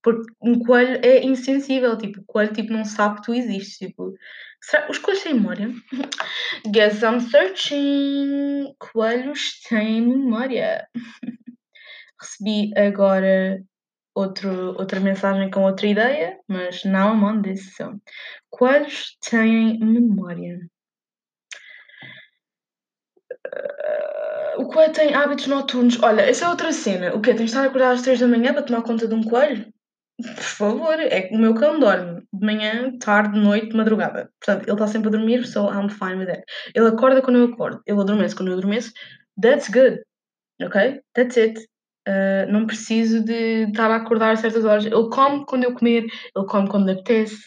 Porque 0.04 0.32
um 0.42 0.60
coelho 0.60 1.00
é 1.04 1.24
insensível, 1.24 1.98
tipo, 1.98 2.22
o 2.22 2.26
coelho 2.26 2.54
tipo, 2.54 2.72
não 2.72 2.86
sabe 2.86 3.18
que 3.18 3.24
tu 3.24 3.34
existes. 3.34 3.78
Tipo, 3.78 4.14
será, 4.62 4.90
os 4.90 5.00
coelhos 5.00 5.24
têm 5.24 5.34
memória? 5.34 5.74
Guess 6.72 7.02
I'm 7.02 7.20
searching. 7.20 8.74
Coelhos 8.80 9.62
têm 9.68 10.02
memória. 10.02 10.88
Recebi 12.22 12.72
agora 12.78 13.64
outro, 14.16 14.76
outra 14.78 15.00
mensagem 15.00 15.50
com 15.50 15.64
outra 15.64 15.88
ideia, 15.88 16.40
mas 16.48 16.84
não 16.84 17.24
on 17.24 17.42
this. 17.42 17.76
Coelhos 18.50 19.18
têm 19.28 19.80
memória. 19.80 20.60
O 24.58 24.66
coelho 24.66 24.94
tem 24.94 25.14
hábitos 25.14 25.48
noturnos. 25.48 26.02
Olha, 26.02 26.22
essa 26.22 26.46
é 26.46 26.50
outra 26.50 26.72
cena. 26.72 27.16
O 27.16 27.22
quê? 27.22 27.34
Tens 27.34 27.52
de 27.52 27.58
estar 27.58 27.66
acordado 27.66 27.94
às 27.94 28.02
3 28.02 28.20
da 28.20 28.28
manhã 28.28 28.54
para 28.54 28.64
tomar 28.64 28.84
conta 28.84 29.08
de 29.08 29.14
um 29.14 29.24
coelho? 29.24 29.72
Por 30.22 30.44
favor, 30.44 31.00
é 31.00 31.22
que 31.22 31.36
o 31.36 31.40
meu 31.40 31.56
cão 31.56 31.80
dorme 31.80 32.22
de 32.32 32.46
manhã, 32.46 32.96
tarde, 33.00 33.40
noite, 33.40 33.76
madrugada. 33.76 34.30
Portanto, 34.40 34.64
ele 34.66 34.74
está 34.74 34.88
sempre 34.88 35.08
a 35.08 35.12
dormir, 35.12 35.46
so 35.48 35.68
I'm 35.68 35.90
fine 35.90 36.18
with 36.18 36.28
that. 36.28 36.44
Ele 36.76 36.88
acorda 36.88 37.22
quando 37.22 37.38
eu 37.38 37.46
acordo, 37.46 37.82
ele 37.88 38.00
adormece 38.00 38.36
quando 38.36 38.50
eu 38.50 38.58
adormeço. 38.58 38.92
That's 39.42 39.70
good. 39.70 40.02
Ok? 40.62 41.02
That's 41.16 41.38
it. 41.38 41.60
Uh, 42.08 42.52
não 42.52 42.68
preciso 42.68 43.24
de 43.24 43.66
estar 43.68 43.90
a 43.90 43.96
acordar 43.96 44.32
a 44.32 44.36
certas 44.36 44.64
horas. 44.64 44.86
Ele 44.86 45.10
come 45.10 45.46
quando 45.46 45.64
eu 45.64 45.74
comer, 45.74 46.04
ele 46.04 46.46
come 46.48 46.70
quando 46.70 46.86
lhe 46.86 46.92
apetece. 47.00 47.46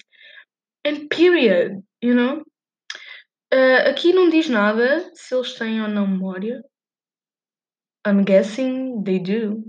And 0.84 1.06
period. 1.08 1.80
You 2.02 2.14
know? 2.14 2.42
Uh, 3.54 3.88
aqui 3.88 4.12
não 4.12 4.28
diz 4.28 4.48
nada 4.48 5.12
se 5.14 5.32
eles 5.32 5.54
têm 5.54 5.80
ou 5.80 5.86
não 5.86 6.08
memória. 6.08 6.60
I'm 8.04 8.24
guessing 8.24 9.04
they 9.04 9.20
do. 9.20 9.62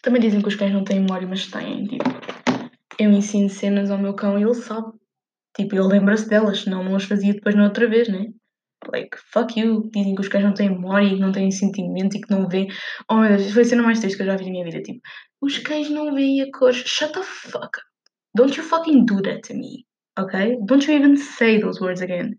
Também 0.00 0.22
dizem 0.22 0.40
que 0.40 0.48
os 0.48 0.56
cães 0.56 0.72
não 0.72 0.82
têm 0.82 1.00
memória, 1.00 1.28
mas 1.28 1.50
têm. 1.50 1.84
Tipo, 1.84 2.04
eu 2.98 3.10
ensino 3.10 3.50
cenas 3.50 3.90
ao 3.90 3.98
meu 3.98 4.14
cão 4.14 4.38
e 4.38 4.42
ele 4.44 4.54
sabe. 4.54 4.92
Tipo, 5.54 5.74
ele 5.74 5.88
lembra-se 5.88 6.26
delas, 6.26 6.60
senão 6.60 6.82
não 6.82 6.96
as 6.96 7.04
fazia 7.04 7.34
depois 7.34 7.54
na 7.54 7.64
outra 7.64 7.86
vez, 7.86 8.08
né? 8.08 8.32
Like, 8.90 9.18
fuck 9.30 9.60
you. 9.60 9.90
Dizem 9.92 10.14
que 10.14 10.20
os 10.22 10.28
cães 10.28 10.44
não 10.44 10.54
têm 10.54 10.70
memória 10.70 11.06
e 11.06 11.14
que 11.16 11.20
não 11.20 11.32
têm 11.32 11.50
sentimento 11.50 12.16
e 12.16 12.20
que 12.22 12.30
não 12.30 12.48
veem. 12.48 12.68
Oh 13.10 13.16
meu 13.16 13.36
Deus, 13.36 13.52
foi 13.52 13.60
a 13.60 13.64
cena 13.66 13.82
mais 13.82 14.00
triste 14.00 14.16
que 14.16 14.22
eu 14.22 14.26
já 14.26 14.36
vi 14.36 14.46
na 14.46 14.50
minha 14.52 14.64
vida. 14.64 14.80
Tipo, 14.80 15.00
os 15.42 15.58
cães 15.58 15.90
não 15.90 16.14
veem 16.14 16.40
a 16.40 16.50
cores. 16.50 16.78
Shut 16.78 17.12
the 17.12 17.22
fuck 17.22 17.66
up. 17.66 17.82
Don't 18.34 18.56
you 18.56 18.64
fucking 18.64 19.04
do 19.04 19.20
that 19.20 19.42
to 19.42 19.54
me. 19.54 19.87
Ok? 20.18 20.58
Don't 20.66 20.90
you 20.90 20.98
even 20.98 21.16
say 21.16 21.60
those 21.60 21.80
words 21.80 22.02
again. 22.02 22.36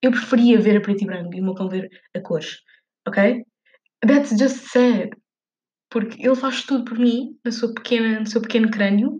Eu 0.00 0.10
preferia 0.10 0.58
ver 0.58 0.78
a 0.78 0.80
preto 0.80 1.02
e 1.02 1.06
branco 1.06 1.34
e 1.34 1.40
o 1.40 1.44
meu 1.44 1.54
cão 1.54 1.68
ver 1.68 1.88
a 2.16 2.20
cores. 2.20 2.60
Ok? 3.06 3.44
That's 4.06 4.30
just 4.30 4.68
sad. 4.68 5.10
Porque 5.90 6.26
ele 6.26 6.34
faz 6.34 6.64
tudo 6.64 6.84
por 6.84 6.98
mim, 6.98 7.38
na 7.44 7.52
sua 7.52 7.72
pequena, 7.74 8.20
no 8.20 8.26
seu 8.26 8.40
pequeno 8.40 8.70
crânio, 8.70 9.18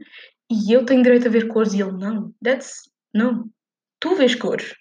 e 0.51 0.73
eu 0.73 0.85
tenho 0.87 1.03
direito 1.03 1.29
a 1.29 1.31
ver 1.31 1.49
cores 1.49 1.75
e 1.75 1.83
ele 1.83 1.93
não. 1.93 2.35
That's. 2.43 2.91
Não. 3.15 3.51
Tu 4.01 4.17
vês 4.17 4.35
cores. 4.35 4.75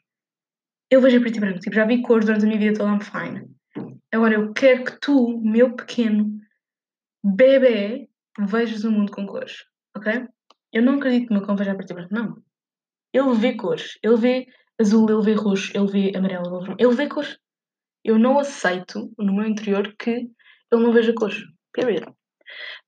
Eu 0.90 1.02
vejo 1.02 1.18
a 1.18 1.22
preto 1.22 1.38
e 1.38 1.40
branco. 1.40 1.60
Tipo, 1.60 1.76
já 1.76 1.86
vi 1.86 2.02
cores 2.02 2.26
durante 2.26 2.46
a 2.46 2.48
minha 2.48 2.60
vida 2.60 2.78
toda, 2.78 2.92
I'm 2.92 3.02
fine. 3.02 3.96
Agora 4.12 4.36
eu 4.36 4.54
quero 4.54 4.86
que 4.86 5.00
tu, 5.00 5.40
meu 5.42 5.76
pequeno 5.76 6.40
bebê, 7.24 8.10
vejas 8.40 8.84
o 8.84 8.92
mundo 8.92 9.12
com 9.12 9.26
cores. 9.26 9.66
Ok? 9.96 10.26
Eu 10.74 10.82
não 10.82 10.96
acredito 10.96 11.28
que 11.28 11.34
o 11.34 11.38
meu 11.38 11.46
cão 11.46 11.56
veja 11.56 11.74
a 11.74 11.76
preto 11.76 11.92
e 11.92 11.94
branco. 11.94 12.14
Não. 12.14 12.42
Ele 13.14 13.34
vê 13.36 13.56
cores. 13.56 13.98
Ele 14.04 14.16
vê 14.18 14.46
azul, 14.80 15.10
ele 15.10 15.24
vê 15.24 15.34
roxo, 15.34 15.72
ele 15.76 15.88
vê 15.88 16.18
amarelo, 16.18 16.58
ele 16.58 16.68
vê, 16.68 16.76
ele 16.80 16.96
vê 16.96 17.08
cores 17.08 17.38
eu 18.04 18.18
não 18.18 18.40
aceito 18.40 19.12
no 19.18 19.34
meu 19.34 19.46
interior 19.46 19.94
que 19.98 20.12
ele 20.12 20.84
não 20.84 20.92
veja 20.92 21.14
cores. 21.14 21.38
Period. 21.74 22.06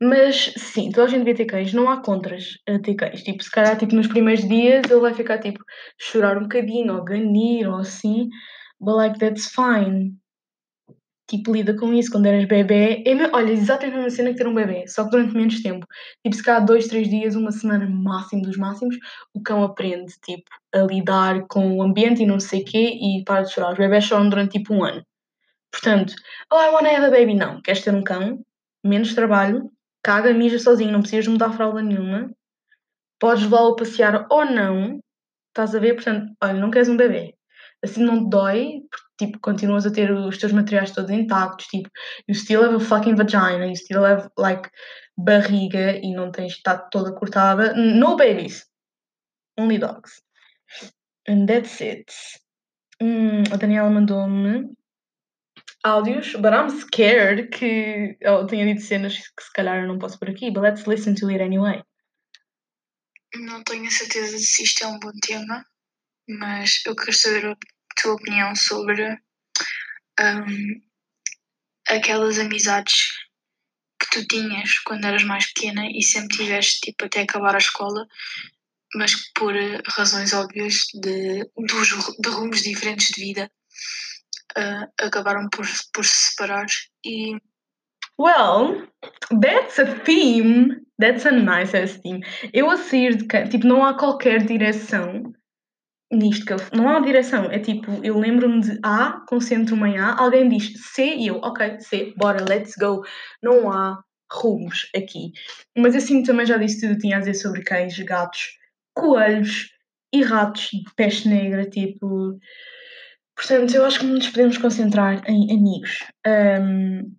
Mas 0.02 0.54
sim, 0.58 0.90
toda 0.90 1.08
a 1.08 1.10
gente 1.10 1.20
devia 1.20 1.36
ter 1.36 1.46
cães, 1.46 1.74
não 1.74 1.90
há 1.90 2.02
contras 2.02 2.58
a 2.68 2.80
ter 2.80 2.96
cães. 2.96 3.24
Tipo, 3.24 3.44
se 3.44 3.52
calhar 3.52 3.78
tipo, 3.78 3.96
nos 3.96 4.08
primeiros 4.08 4.48
dias 4.48 4.84
ele 4.90 5.00
vai 5.00 5.14
ficar 5.14 5.40
tipo, 5.40 5.64
chorar 6.00 6.38
um 6.38 6.44
bocadinho, 6.44 6.96
ou 6.96 7.04
ganir, 7.04 7.68
ou 7.68 7.78
assim, 7.78 8.28
but 8.80 8.96
like 8.96 9.20
that's 9.20 9.48
fine. 9.48 10.14
Tipo, 11.34 11.52
lida 11.52 11.76
com 11.76 11.92
isso 11.92 12.12
quando 12.12 12.28
eras 12.28 12.46
bebê. 12.46 13.02
É, 13.08 13.36
olha, 13.36 13.52
exatamente 13.52 13.96
a 13.96 13.98
mesma 13.98 14.10
cena 14.12 14.30
que 14.30 14.36
ter 14.36 14.48
um 14.48 14.54
bebê, 14.54 14.88
só 14.88 15.04
que 15.04 15.10
durante 15.10 15.34
menos 15.36 15.64
tempo. 15.64 15.84
Tipo, 16.24 16.36
se 16.36 16.44
calhar 16.44 16.64
dois, 16.64 16.88
três 16.88 17.10
dias, 17.10 17.36
uma 17.36 17.52
semana 17.52 17.90
máximo 17.90 18.44
dos 18.44 18.56
máximos, 18.56 18.96
o 19.34 19.42
cão 19.42 19.64
aprende, 19.64 20.14
tipo, 20.24 20.48
a 20.72 20.84
lidar 20.84 21.48
com 21.48 21.78
o 21.78 21.82
ambiente 21.82 22.22
e 22.22 22.28
não 22.28 22.40
sei 22.40 22.62
o 22.62 22.66
quê 22.66 23.00
e 23.02 23.24
para 23.26 23.42
de 23.42 23.52
chorar. 23.52 23.72
Os 23.72 23.80
bebés 23.80 24.04
choram 24.04 24.30
durante 24.30 24.60
tipo 24.60 24.76
um 24.76 24.84
ano. 24.84 25.04
Portanto, 25.72 26.14
oh, 26.52 26.58
I 26.58 26.70
wanna 26.70 26.90
have 26.90 27.06
a 27.08 27.10
baby. 27.10 27.34
Não, 27.34 27.60
queres 27.64 27.84
ter 27.84 27.96
um 27.96 28.04
cão, 28.04 28.40
menos 28.86 29.16
trabalho, 29.16 29.72
caga, 30.04 30.32
mija 30.36 30.60
sozinho, 30.60 30.92
não 30.92 31.02
precisas 31.02 31.28
mudar 31.28 31.52
fralda 31.54 31.82
nenhuma, 31.82 32.30
podes 33.20 33.44
levá-lo 33.46 33.76
passear 33.76 34.28
ou 34.30 34.46
não, 34.46 35.00
estás 35.50 35.74
a 35.74 35.80
ver? 35.80 35.96
Portanto, 35.96 36.32
olha, 36.44 36.54
não 36.54 36.70
queres 36.70 36.90
um 36.90 36.98
bebê. 36.98 37.34
Assim 37.84 38.04
não 38.04 38.24
te 38.24 38.30
dói, 38.30 38.82
porque, 38.90 39.26
tipo, 39.26 39.40
continuas 39.40 39.86
a 39.86 39.92
ter 39.92 40.12
os 40.12 40.38
teus 40.38 40.54
materiais 40.54 40.92
todos 40.92 41.12
intactos, 41.12 41.68
tipo, 41.68 41.90
you 42.28 42.36
still 42.36 42.64
have 42.64 42.76
a 42.76 42.80
fucking 42.80 43.16
vagina, 43.16 43.66
you 43.66 43.76
still 43.76 44.06
have, 44.06 44.30
like, 44.38 44.70
barriga 45.18 45.98
e 45.98 46.14
não 46.14 46.32
tens 46.32 46.54
estado 46.54 46.88
toda 46.90 47.14
cortada. 47.14 47.74
No 47.74 48.16
babies. 48.16 48.66
Only 49.58 49.78
dogs. 49.78 50.22
And 51.28 51.46
that's 51.46 51.82
it. 51.82 52.12
Hum, 53.02 53.44
a 53.52 53.58
Daniela 53.58 53.90
mandou-me 53.90 54.76
áudios, 55.84 56.34
but 56.36 56.54
I'm 56.54 56.70
scared 56.70 57.50
que 57.50 58.18
eu 58.22 58.48
tenha 58.48 58.66
dito 58.66 58.82
cenas 58.82 59.18
que 59.18 59.44
se 59.44 59.52
calhar 59.54 59.82
eu 59.82 59.88
não 59.88 60.00
posso 60.00 60.18
por 60.18 60.30
aqui, 60.30 60.52
but 60.52 60.64
let's 60.64 60.86
listen 60.88 61.14
to 61.16 61.30
it 61.30 61.42
anyway. 61.42 61.84
Não 63.36 63.64
tenho 63.64 63.88
a 63.88 63.92
certeza 63.92 64.38
se 64.38 64.64
isto 64.64 64.84
é 64.84 64.88
um 64.88 65.00
bom 65.00 65.12
tema, 65.22 65.66
mas 66.28 66.82
eu 66.86 66.96
quero 66.96 67.14
saber 67.14 67.46
a 67.48 67.58
tua 68.02 68.14
opinião 68.14 68.56
sobre 68.56 69.18
hum, 70.20 70.82
aquelas 71.88 72.40
amizades 72.40 73.10
que 74.00 74.10
tu 74.12 74.28
tinhas 74.28 74.80
quando 74.80 75.06
eras 75.06 75.24
mais 75.24 75.52
pequena 75.54 75.86
e 75.90 76.02
sempre 76.02 76.38
tiveste 76.38 76.82
tipo 76.82 77.06
até 77.06 77.22
acabar 77.22 77.56
a 77.56 77.60
escola, 77.60 78.08
mas 78.96 79.14
por 79.34 79.56
eh, 79.56 79.82
razões 79.88 80.34
óbvias 80.34 80.84
de, 80.94 81.50
dos, 81.58 81.90
de 82.20 82.30
rumos 82.30 82.62
diferentes 82.62 83.08
de 83.08 83.22
vida 83.22 83.52
ah, 84.56 84.88
acabaram 85.02 85.50
por, 85.50 85.66
por 85.94 86.06
se 86.06 86.32
separar 86.32 86.68
e 87.06 87.38
Well, 88.16 88.88
that's 89.42 89.80
a 89.80 89.86
theme. 90.02 90.86
That's 91.00 91.26
a 91.26 91.32
nice 91.32 92.00
theme. 92.02 92.24
Eu 92.54 92.70
a 92.70 92.78
sair 92.78 93.18
de 93.18 93.26
cá, 93.26 93.48
tipo, 93.48 93.66
não 93.66 93.84
há 93.84 93.98
qualquer 93.98 94.46
direção 94.46 95.34
nisto 96.14 96.46
que 96.46 96.54
eu. 96.54 96.58
Não 96.74 96.90
há 96.90 97.00
direção. 97.00 97.46
É 97.46 97.60
tipo, 97.60 97.92
eu 98.04 98.18
lembro-me 98.18 98.62
de 98.62 98.80
A, 98.84 99.24
concentro-me 99.28 99.92
em 99.92 99.98
A, 99.98 100.16
alguém 100.18 100.48
diz 100.48 100.74
C 100.94 101.16
e 101.16 101.28
eu, 101.28 101.38
ok, 101.38 101.80
C, 101.80 102.14
bora, 102.18 102.44
let's 102.48 102.76
go. 102.76 103.04
Não 103.42 103.72
há 103.72 104.02
rumos 104.32 104.90
aqui. 104.96 105.32
Mas 105.78 105.96
assim 105.96 106.24
também 106.24 106.46
já 106.46 106.58
disse 106.58 106.82
tudo, 106.82 106.98
tinha 107.00 107.18
a 107.18 107.20
dizer 107.20 107.36
sobre 107.36 107.64
cães, 107.64 107.98
gatos, 108.00 108.58
coelhos 108.94 109.70
e 110.14 110.22
ratos 110.22 110.70
de 110.72 110.94
peste 110.96 111.28
negra, 111.28 111.70
tipo. 111.70 112.38
Portanto, 113.36 113.74
eu 113.76 113.86
acho 113.86 114.00
que 114.00 114.06
nos 114.06 114.30
podemos 114.30 114.58
concentrar 114.58 115.24
em 115.28 115.52
amigos. 115.52 116.00
Um, 116.26 117.16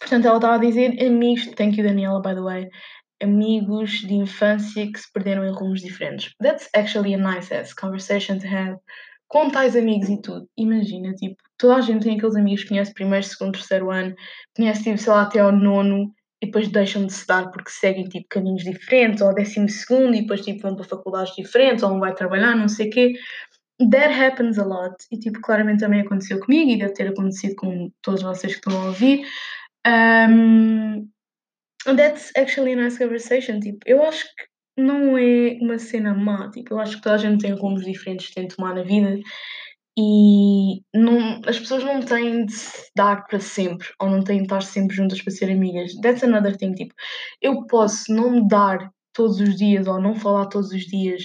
portanto, 0.00 0.26
ela 0.26 0.36
estava 0.36 0.54
a 0.54 0.58
dizer 0.58 1.04
amigos, 1.04 1.46
thank 1.54 1.78
you 1.78 1.86
Daniela, 1.86 2.22
by 2.22 2.34
the 2.34 2.40
way, 2.40 2.70
amigos 3.24 3.90
de 4.00 4.14
infância 4.14 4.90
que 4.90 5.00
se 5.00 5.12
perderam 5.12 5.44
em 5.44 5.52
rumos 5.52 5.80
diferentes. 5.80 6.32
That's 6.40 6.68
actually 6.74 7.14
a 7.14 7.18
nice 7.18 7.52
ass 7.52 7.74
conversation 7.74 8.38
to 8.38 8.46
have. 8.46 8.78
Com 9.26 9.50
tais 9.50 9.74
amigos 9.74 10.08
e 10.08 10.20
tudo. 10.20 10.48
Imagina, 10.56 11.12
tipo, 11.14 11.36
toda 11.58 11.76
a 11.76 11.80
gente 11.80 12.04
tem 12.04 12.16
aqueles 12.16 12.36
amigos 12.36 12.62
que 12.62 12.68
conhece 12.68 12.94
primeiro, 12.94 13.26
segundo, 13.26 13.52
terceiro 13.52 13.90
ano, 13.90 14.14
conhece, 14.56 14.84
tipo, 14.84 14.98
sei 14.98 15.12
lá, 15.12 15.22
até 15.22 15.40
ao 15.40 15.50
nono 15.50 16.12
e 16.40 16.46
depois 16.46 16.68
deixam 16.68 17.06
de 17.06 17.12
se 17.12 17.26
dar 17.26 17.50
porque 17.50 17.70
seguem, 17.70 18.04
tipo, 18.04 18.26
caminhos 18.28 18.62
diferentes, 18.62 19.22
ou 19.22 19.28
ao 19.28 19.34
décimo 19.34 19.68
segundo 19.68 20.14
e 20.14 20.20
depois, 20.20 20.42
tipo, 20.42 20.62
vão 20.62 20.76
para 20.76 20.84
faculdades 20.84 21.34
diferentes, 21.34 21.82
ou 21.82 21.94
um 21.94 22.00
vai 22.00 22.14
trabalhar, 22.14 22.54
não 22.54 22.68
sei 22.68 22.88
o 22.88 22.90
quê. 22.90 23.12
That 23.90 24.14
happens 24.14 24.58
a 24.58 24.64
lot. 24.64 24.94
E, 25.10 25.18
tipo, 25.18 25.40
claramente 25.40 25.80
também 25.80 26.02
aconteceu 26.02 26.38
comigo 26.38 26.70
e 26.70 26.78
deve 26.78 26.92
ter 26.92 27.08
acontecido 27.08 27.56
com 27.56 27.90
todos 28.02 28.22
vocês 28.22 28.52
que 28.52 28.58
estão 28.58 28.82
a 28.82 28.86
ouvir. 28.86 29.26
Um, 29.86 31.08
that's 31.84 32.32
actually 32.36 32.72
a 32.72 32.76
nice 32.76 32.98
conversation. 32.98 33.60
Tipo, 33.60 33.78
eu 33.86 34.02
acho 34.02 34.24
que 34.24 34.82
não 34.82 35.16
é 35.18 35.58
uma 35.60 35.78
cena 35.78 36.14
má. 36.14 36.50
Tipo, 36.50 36.74
eu 36.74 36.78
acho 36.80 36.96
que 36.96 37.02
toda 37.02 37.16
a 37.16 37.18
gente 37.18 37.42
tem 37.42 37.52
rumos 37.52 37.84
diferentes 37.84 38.28
que 38.28 38.34
tem 38.34 38.46
de 38.46 38.56
tomar 38.56 38.74
na 38.74 38.82
vida 38.82 39.20
e 39.96 40.80
não, 40.92 41.40
as 41.46 41.58
pessoas 41.58 41.84
não 41.84 42.00
têm 42.00 42.46
de 42.46 42.52
se 42.52 42.90
dar 42.96 43.26
para 43.26 43.38
sempre 43.38 43.86
ou 44.00 44.10
não 44.10 44.24
têm 44.24 44.38
de 44.38 44.44
estar 44.44 44.62
sempre 44.62 44.96
juntas 44.96 45.22
para 45.22 45.32
ser 45.32 45.50
amigas. 45.50 45.92
That's 46.02 46.24
another 46.24 46.56
thing. 46.56 46.72
Tipo, 46.72 46.94
eu 47.40 47.64
posso 47.66 48.12
não 48.12 48.30
me 48.30 48.48
dar 48.48 48.90
todos 49.12 49.38
os 49.40 49.56
dias 49.56 49.86
ou 49.86 50.00
não 50.00 50.14
falar 50.16 50.46
todos 50.46 50.72
os 50.72 50.82
dias 50.86 51.22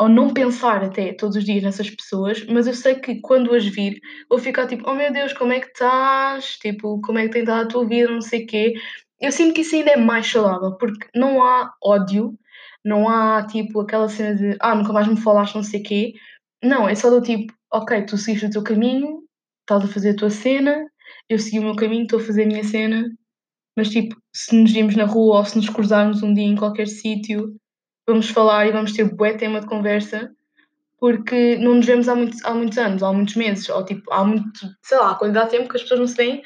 ou 0.00 0.08
não 0.08 0.32
pensar 0.32 0.82
até 0.82 1.12
todos 1.12 1.36
os 1.36 1.44
dias 1.44 1.62
nessas 1.62 1.88
pessoas, 1.88 2.44
mas 2.46 2.66
eu 2.66 2.74
sei 2.74 2.96
que 2.96 3.20
quando 3.20 3.54
as 3.54 3.64
vir 3.64 4.00
vou 4.28 4.38
ficar 4.38 4.66
tipo, 4.66 4.88
oh 4.90 4.94
meu 4.94 5.12
Deus, 5.12 5.32
como 5.32 5.52
é 5.52 5.60
que 5.60 5.68
estás? 5.68 6.56
Tipo, 6.60 7.00
como 7.00 7.18
é 7.18 7.24
que 7.24 7.30
tem 7.30 7.42
estado 7.42 7.64
a 7.64 7.68
tua 7.68 7.86
vida? 7.86 8.10
Não 8.10 8.20
sei 8.20 8.44
o 8.44 8.46
quê. 8.46 8.74
Eu 9.20 9.32
sinto 9.32 9.54
que 9.54 9.60
isso 9.62 9.74
ainda 9.74 9.92
é 9.92 9.96
mais 9.96 10.26
saudável, 10.26 10.76
porque 10.76 11.08
não 11.14 11.42
há 11.42 11.72
ódio, 11.82 12.38
não 12.84 13.08
há 13.08 13.46
tipo 13.46 13.80
aquela 13.80 14.08
cena 14.08 14.34
de 14.34 14.56
ah, 14.60 14.74
nunca 14.74 14.92
mais 14.92 15.08
me 15.08 15.20
falaste, 15.20 15.54
não 15.54 15.62
sei 15.62 15.80
quê. 15.80 16.14
Não, 16.62 16.88
é 16.88 16.94
só 16.94 17.10
do 17.10 17.20
tipo, 17.22 17.52
ok, 17.72 18.02
tu 18.02 18.16
seguiste 18.18 18.46
o 18.46 18.50
teu 18.50 18.62
caminho, 18.62 19.22
estás 19.60 19.84
a 19.84 19.88
fazer 19.88 20.10
a 20.10 20.16
tua 20.16 20.30
cena, 20.30 20.86
eu 21.28 21.38
segui 21.38 21.58
o 21.58 21.62
meu 21.62 21.76
caminho, 21.76 22.04
estou 22.04 22.20
a 22.20 22.22
fazer 22.22 22.44
a 22.44 22.46
minha 22.46 22.64
cena, 22.64 23.10
mas 23.76 23.88
tipo, 23.90 24.16
se 24.32 24.54
nos 24.54 24.72
vimos 24.72 24.96
na 24.96 25.04
rua 25.04 25.38
ou 25.38 25.44
se 25.44 25.56
nos 25.56 25.68
cruzarmos 25.68 26.22
um 26.22 26.32
dia 26.32 26.44
em 26.44 26.56
qualquer 26.56 26.86
sítio, 26.86 27.56
vamos 28.06 28.28
falar 28.30 28.66
e 28.66 28.72
vamos 28.72 28.92
ter 28.92 29.04
bué 29.04 29.34
tema 29.34 29.60
de 29.60 29.66
conversa, 29.66 30.30
porque 30.98 31.56
não 31.56 31.74
nos 31.76 31.86
vemos 31.86 32.08
há, 32.08 32.14
muito, 32.14 32.36
há 32.46 32.54
muitos 32.54 32.78
anos, 32.78 33.02
há 33.02 33.12
muitos 33.12 33.36
meses, 33.36 33.68
ou 33.68 33.84
tipo, 33.84 34.12
há 34.12 34.24
muito, 34.24 34.60
sei 34.82 34.98
lá, 34.98 35.14
quando 35.14 35.34
dá 35.34 35.46
tempo 35.46 35.68
que 35.68 35.76
as 35.76 35.82
pessoas 35.82 36.00
não 36.00 36.06
se 36.06 36.16
veem, 36.16 36.42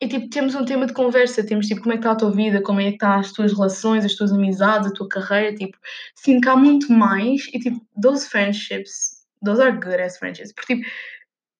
e 0.00 0.08
tipo, 0.08 0.28
temos 0.28 0.54
um 0.54 0.64
tema 0.64 0.86
de 0.86 0.92
conversa, 0.92 1.44
temos 1.44 1.66
tipo, 1.66 1.80
como 1.82 1.92
é 1.92 1.96
que 1.96 2.00
está 2.00 2.12
a 2.12 2.16
tua 2.16 2.30
vida, 2.30 2.62
como 2.62 2.80
é 2.80 2.84
que 2.84 2.92
estão 2.92 3.12
as 3.12 3.32
tuas 3.32 3.52
relações, 3.52 4.04
as 4.04 4.14
tuas 4.14 4.32
amizades, 4.32 4.90
a 4.90 4.94
tua 4.94 5.08
carreira, 5.08 5.54
tipo, 5.54 5.76
sinto 6.14 6.42
que 6.42 6.48
há 6.48 6.56
muito 6.56 6.92
mais, 6.92 7.46
e 7.52 7.58
tipo, 7.58 7.80
those 8.00 8.28
friendships, 8.28 9.24
those 9.44 9.60
are 9.60 9.72
good 9.72 10.00
as 10.00 10.18
friendships, 10.18 10.52
porque 10.52 10.76
tipo, 10.76 10.88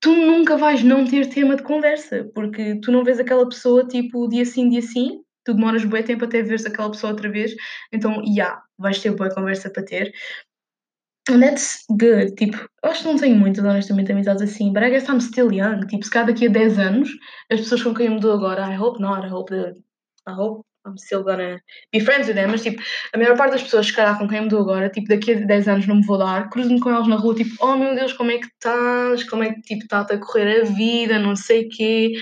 tu 0.00 0.14
nunca 0.14 0.56
vais 0.56 0.82
não 0.82 1.06
ter 1.06 1.28
tema 1.28 1.56
de 1.56 1.62
conversa, 1.62 2.30
porque 2.34 2.80
tu 2.80 2.90
não 2.90 3.04
vês 3.04 3.20
aquela 3.20 3.48
pessoa 3.48 3.86
tipo 3.86 4.28
dia 4.28 4.44
sim, 4.44 4.68
dia 4.68 4.82
sim, 4.82 5.22
tu 5.44 5.54
demoras 5.54 5.84
bué 5.84 6.02
tempo 6.02 6.24
até 6.24 6.42
veres 6.42 6.66
aquela 6.66 6.90
pessoa 6.90 7.12
outra 7.12 7.30
vez, 7.30 7.54
então, 7.92 8.14
já, 8.16 8.22
yeah, 8.26 8.62
vais 8.78 9.00
ter 9.00 9.10
boa 9.12 9.34
conversa 9.34 9.70
para 9.70 9.84
ter. 9.84 10.12
And 11.30 11.40
that's 11.40 11.84
good, 11.88 12.34
tipo, 12.34 12.56
eu 12.82 12.90
acho 12.90 13.02
que 13.02 13.08
não 13.08 13.16
tenho 13.16 13.36
muitas, 13.36 13.64
honestamente, 13.64 14.10
amizades 14.10 14.42
assim, 14.42 14.72
but 14.72 14.82
I 14.82 14.90
guess 14.90 15.08
I'm 15.08 15.20
still 15.20 15.52
young, 15.52 15.86
tipo, 15.86 16.04
se 16.04 16.10
cá 16.10 16.24
daqui 16.24 16.46
a 16.46 16.50
10 16.50 16.78
anos, 16.78 17.08
as 17.50 17.60
pessoas 17.60 17.82
com 17.84 17.94
quem 17.94 18.06
eu 18.06 18.12
me 18.14 18.20
dou 18.20 18.32
agora, 18.32 18.66
I 18.66 18.76
hope 18.76 19.00
not, 19.00 19.24
I 19.24 19.30
hope 19.30 19.54
that, 19.54 19.78
I 20.26 20.32
hope 20.32 20.64
I'm 20.84 20.96
still 20.96 21.22
gonna 21.22 21.60
be 21.92 22.00
friends 22.00 22.26
with 22.26 22.34
them, 22.34 22.48
mas 22.50 22.62
tipo, 22.62 22.82
a 23.14 23.18
maior 23.18 23.36
parte 23.36 23.52
das 23.52 23.62
pessoas, 23.62 23.86
se 23.86 23.92
calhar, 23.92 24.18
com 24.18 24.26
quem 24.26 24.38
eu 24.38 24.44
me 24.44 24.48
dou 24.48 24.60
agora, 24.60 24.88
tipo, 24.90 25.06
daqui 25.08 25.32
a 25.34 25.36
10 25.46 25.68
anos 25.68 25.86
não 25.86 25.96
me 25.96 26.06
vou 26.06 26.18
dar, 26.18 26.50
cruzo-me 26.50 26.80
com 26.80 26.90
elas 26.90 27.06
na 27.06 27.16
rua, 27.16 27.34
tipo, 27.34 27.54
oh 27.60 27.76
meu 27.76 27.94
Deus, 27.94 28.12
como 28.12 28.32
é 28.32 28.38
que 28.38 28.46
estás? 28.46 29.22
Como 29.28 29.44
é 29.44 29.52
que, 29.54 29.60
tipo, 29.62 29.82
está-te 29.82 30.14
a 30.14 30.18
correr 30.18 30.62
a 30.62 30.64
vida, 30.64 31.18
não 31.18 31.36
sei 31.36 31.66
o 31.66 31.68
quê. 31.68 32.12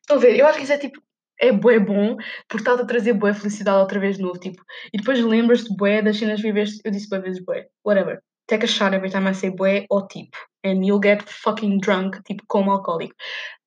Estão 0.00 0.16
a 0.18 0.20
ver? 0.20 0.36
Eu 0.36 0.46
acho 0.46 0.58
que 0.58 0.64
isso 0.64 0.72
é, 0.72 0.78
tipo, 0.78 1.00
é 1.40 1.52
bué 1.52 1.78
bom, 1.78 2.16
porque 2.48 2.62
está-te 2.62 2.82
a 2.82 2.86
trazer 2.86 3.14
bué 3.14 3.32
felicidade 3.34 3.78
outra 3.78 3.98
vez 3.98 4.16
de 4.16 4.22
novo, 4.22 4.38
tipo, 4.38 4.62
e 4.92 4.98
depois 4.98 5.20
lembras-te 5.20 5.74
bué 5.76 6.02
das 6.02 6.18
cenas 6.18 6.40
que 6.40 6.48
viveste, 6.48 6.80
eu 6.84 6.90
disse 6.90 7.08
bué 7.08 7.20
vezes 7.20 7.42
bué, 7.44 7.66
whatever. 7.84 8.20
Take 8.48 8.64
a 8.64 8.68
shot 8.68 8.94
every 8.94 9.10
time 9.10 9.26
I 9.28 9.34
say 9.34 9.50
bué 9.50 9.86
ou 9.90 10.06
tipo, 10.06 10.36
and 10.64 10.84
you'll 10.84 11.00
get 11.00 11.22
fucking 11.28 11.78
drunk, 11.80 12.20
tipo, 12.24 12.44
como 12.48 12.72
alcoólico. 12.72 13.14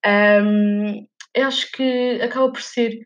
Um, 0.06 1.08
eu 1.34 1.48
acho 1.48 1.72
que 1.72 2.20
acaba 2.22 2.52
por 2.52 2.62
ser 2.62 3.00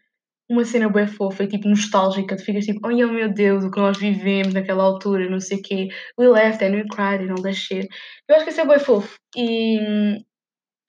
uma 0.49 0.65
cena 0.65 0.89
bué 0.89 1.05
fofa 1.05 1.43
e 1.43 1.47
tipo 1.47 1.67
nostálgica, 1.69 2.35
tu 2.35 2.43
ficas 2.43 2.65
tipo, 2.65 2.79
oh 2.83 2.89
meu 2.89 3.31
Deus, 3.31 3.63
o 3.63 3.71
que 3.71 3.79
nós 3.79 3.97
vivemos 3.97 4.53
naquela 4.53 4.83
altura, 4.83 5.29
não 5.29 5.39
sei 5.39 5.59
o 5.59 5.61
quê, 5.61 5.88
we 6.17 6.27
laughed 6.27 6.63
and 6.63 6.75
we 6.75 6.83
cried 6.88 7.23
and 7.23 7.31
all 7.31 7.41
that 7.43 7.55
shit. 7.55 7.88
Eu 8.27 8.35
acho 8.35 8.45
que 8.45 8.51
isso 8.51 8.61
é 8.61 8.65
bué 8.65 8.79
fofo 8.79 9.15
e 9.38 10.17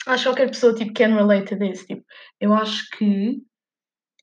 acho 0.07 0.25
que 0.25 0.29
qualquer 0.31 0.49
pessoa 0.49 0.75
tipo 0.75 0.95
can 0.95 1.15
relate 1.15 1.47
to 1.47 1.59
this, 1.59 1.85
tipo, 1.85 2.03
eu 2.41 2.55
acho 2.55 2.89
que 2.97 3.43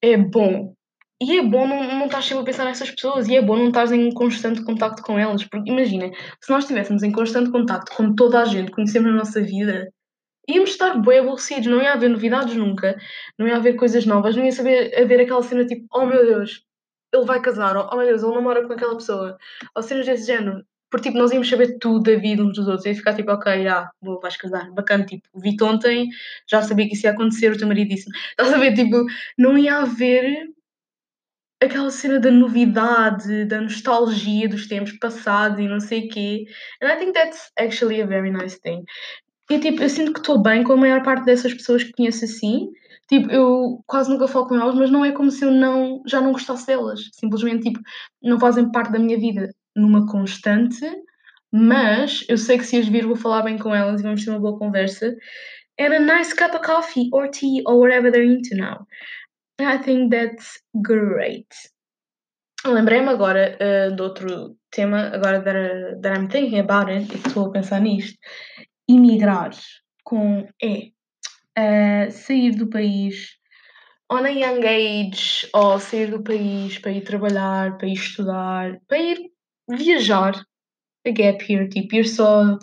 é 0.02 0.18
bom. 0.18 0.74
E 1.20 1.38
é 1.40 1.42
bom 1.44 1.68
não, 1.68 1.84
não 1.84 2.06
estar 2.06 2.22
sempre 2.22 2.44
a 2.44 2.46
pensar 2.46 2.66
nessas 2.66 2.92
pessoas, 2.92 3.28
e 3.28 3.36
é 3.36 3.42
bom 3.42 3.58
não 3.58 3.70
estar 3.70 3.92
em 3.92 4.12
constante 4.14 4.64
contacto 4.64 5.02
com 5.02 5.18
elas, 5.18 5.44
porque 5.44 5.72
imagina, 5.72 6.12
se 6.40 6.52
nós 6.52 6.64
estivéssemos 6.64 7.02
em 7.02 7.12
constante 7.12 7.50
contacto 7.50 7.96
com 7.96 8.14
toda 8.14 8.42
a 8.42 8.46
gente 8.46 8.68
que 8.68 8.74
conhecemos 8.74 9.10
na 9.10 9.18
nossa 9.18 9.42
vida, 9.42 9.92
íamos 10.48 10.72
estar 10.72 10.96
bem 11.02 11.20
aborrecidos, 11.20 11.66
não 11.68 11.82
ia 11.82 11.94
haver 11.94 12.10
novidades 12.10 12.56
nunca, 12.56 12.96
não 13.38 13.48
ia 13.48 13.58
haver 13.58 13.76
coisas 13.76 14.06
novas, 14.06 14.36
não 14.36 14.46
ia 14.46 14.52
saber 14.52 14.96
haver 14.96 15.22
aquela 15.22 15.42
cena 15.42 15.66
tipo, 15.66 15.86
oh 15.92 16.06
meu 16.06 16.24
Deus, 16.24 16.64
ele 17.14 17.26
vai 17.26 17.42
casar, 17.42 17.76
oh 17.78 17.96
meu 17.96 18.06
Deus, 18.06 18.22
ele 18.24 18.36
namora 18.36 18.66
com 18.68 18.74
aquela 18.74 18.96
pessoa, 18.96 19.38
ou 19.76 19.84
cenas 19.84 20.06
desse 20.06 20.28
género. 20.28 20.64
Porque 20.90 21.10
tipo, 21.10 21.18
nós 21.18 21.32
íamos 21.32 21.50
saber 21.50 21.78
tudo 21.80 22.04
da 22.04 22.18
vida 22.18 22.44
uns 22.44 22.54
dos 22.56 22.68
outros, 22.68 22.86
ia 22.86 22.96
ficar 22.96 23.14
tipo, 23.16 23.32
ok, 23.32 23.68
ah, 23.68 23.90
vou, 24.02 24.22
vais 24.22 24.38
casar, 24.38 24.72
bacana, 24.72 25.06
tipo, 25.06 25.28
vi-te 25.36 25.64
ontem, 25.64 26.10
já 26.50 26.62
sabia 26.62 26.88
que 26.88 26.94
isso 26.94 27.08
ia 27.08 27.12
acontecer, 27.12 27.52
o 27.52 27.58
teu 27.58 27.68
marido 27.68 27.90
disse 27.90 28.10
Estás 28.30 28.54
a 28.54 28.58
ver, 28.58 28.74
tipo, 28.74 29.04
não 29.38 29.58
ia 29.58 29.80
haver 29.80 30.48
aquela 31.62 31.90
cena 31.90 32.20
da 32.20 32.30
novidade, 32.30 33.46
da 33.46 33.62
nostalgia 33.62 34.48
dos 34.48 34.68
tempos 34.68 34.94
passados 34.94 35.60
e 35.60 35.68
não 35.68 35.80
sei 35.80 36.08
o 36.08 36.10
quê. 36.10 36.46
And 36.82 36.88
I 36.88 36.98
think 36.98 37.14
that's 37.14 37.52
actually 37.60 38.02
a 38.02 38.06
very 38.06 38.32
nice 38.32 38.60
thing. 38.62 38.84
E 39.50 39.60
tipo, 39.60 39.82
eu 39.82 39.90
sinto 39.90 40.14
que 40.14 40.20
estou 40.20 40.42
bem 40.42 40.64
com 40.64 40.74
a 40.74 40.78
maior 40.78 41.02
parte 41.04 41.26
dessas 41.26 41.54
pessoas 41.54 41.84
que 41.84 41.94
conheço 41.94 42.26
assim. 42.26 42.70
Tipo, 43.08 43.32
eu 43.32 43.82
quase 43.88 44.10
nunca 44.10 44.28
falo 44.28 44.48
com 44.48 44.56
elas, 44.56 44.76
mas 44.76 44.92
não 44.92 45.06
é 45.06 45.12
como 45.14 45.32
se 45.32 45.46
eu 45.46 45.52
não, 45.52 46.04
já 46.06 46.20
não 46.20 46.34
gostasse 46.34 46.68
delas. 46.68 47.00
Simplesmente, 47.14 47.64
tipo, 47.64 47.80
não 48.22 48.40
fazem 48.40 48.70
parte 48.72 48.92
da 48.92 49.00
minha 49.00 49.18
vida 49.18 49.50
numa 49.76 50.06
constante, 50.06 50.86
mas 51.52 52.26
eu 52.28 52.38
sei 52.38 52.58
que 52.58 52.66
se 52.66 52.78
as 52.78 52.88
vir 52.88 53.06
vou 53.06 53.16
falar 53.16 53.44
bem 53.44 53.58
com 53.58 53.74
elas 53.74 54.02
e 54.02 54.04
vamos 54.04 54.24
ter 54.24 54.32
uma 54.32 54.40
boa 54.40 54.60
conversa. 54.60 55.16
And 55.80 55.94
a 55.94 56.00
nice 56.00 56.34
cup 56.36 56.54
of 56.54 56.66
coffee 56.66 57.10
or 57.14 57.30
tea 57.30 57.62
or 57.66 57.80
whatever 57.80 58.12
they're 58.12 58.26
into 58.26 58.56
now. 58.56 58.86
I 59.60 59.78
think 59.80 60.12
that's 60.12 60.62
great. 60.82 61.48
Lembrei-me 62.66 63.10
agora 63.10 63.58
uh, 63.60 63.96
de 63.96 64.02
outro 64.02 64.56
tema, 64.72 65.10
agora 65.14 65.42
that, 65.42 66.02
that 66.02 66.18
I'm 66.18 66.28
thinking 66.28 66.60
about 66.60 66.92
it, 66.92 67.12
e 67.12 67.18
estou 67.18 67.48
a 67.48 67.52
pensar 67.52 67.82
nisto. 67.82 68.18
Imigrar 68.88 69.52
com 70.04 70.48
E. 70.62 70.94
Uh, 71.58 72.12
sair 72.12 72.52
do 72.52 72.68
país 72.68 73.38
on 74.12 74.26
a 74.26 74.30
young 74.30 74.64
age, 74.64 75.50
ou 75.54 75.80
sair 75.80 76.12
do 76.12 76.24
país 76.24 76.78
para 76.78 76.92
ir 76.92 77.02
trabalhar, 77.02 77.78
para 77.78 77.88
ir 77.88 77.94
estudar, 77.94 78.80
para 78.88 78.98
ir 79.00 79.32
viajar, 79.68 80.46
a 81.06 81.12
gap 81.12 81.52
year, 81.52 81.68
tipo, 81.68 81.96
ir 81.96 82.06
só 82.06 82.58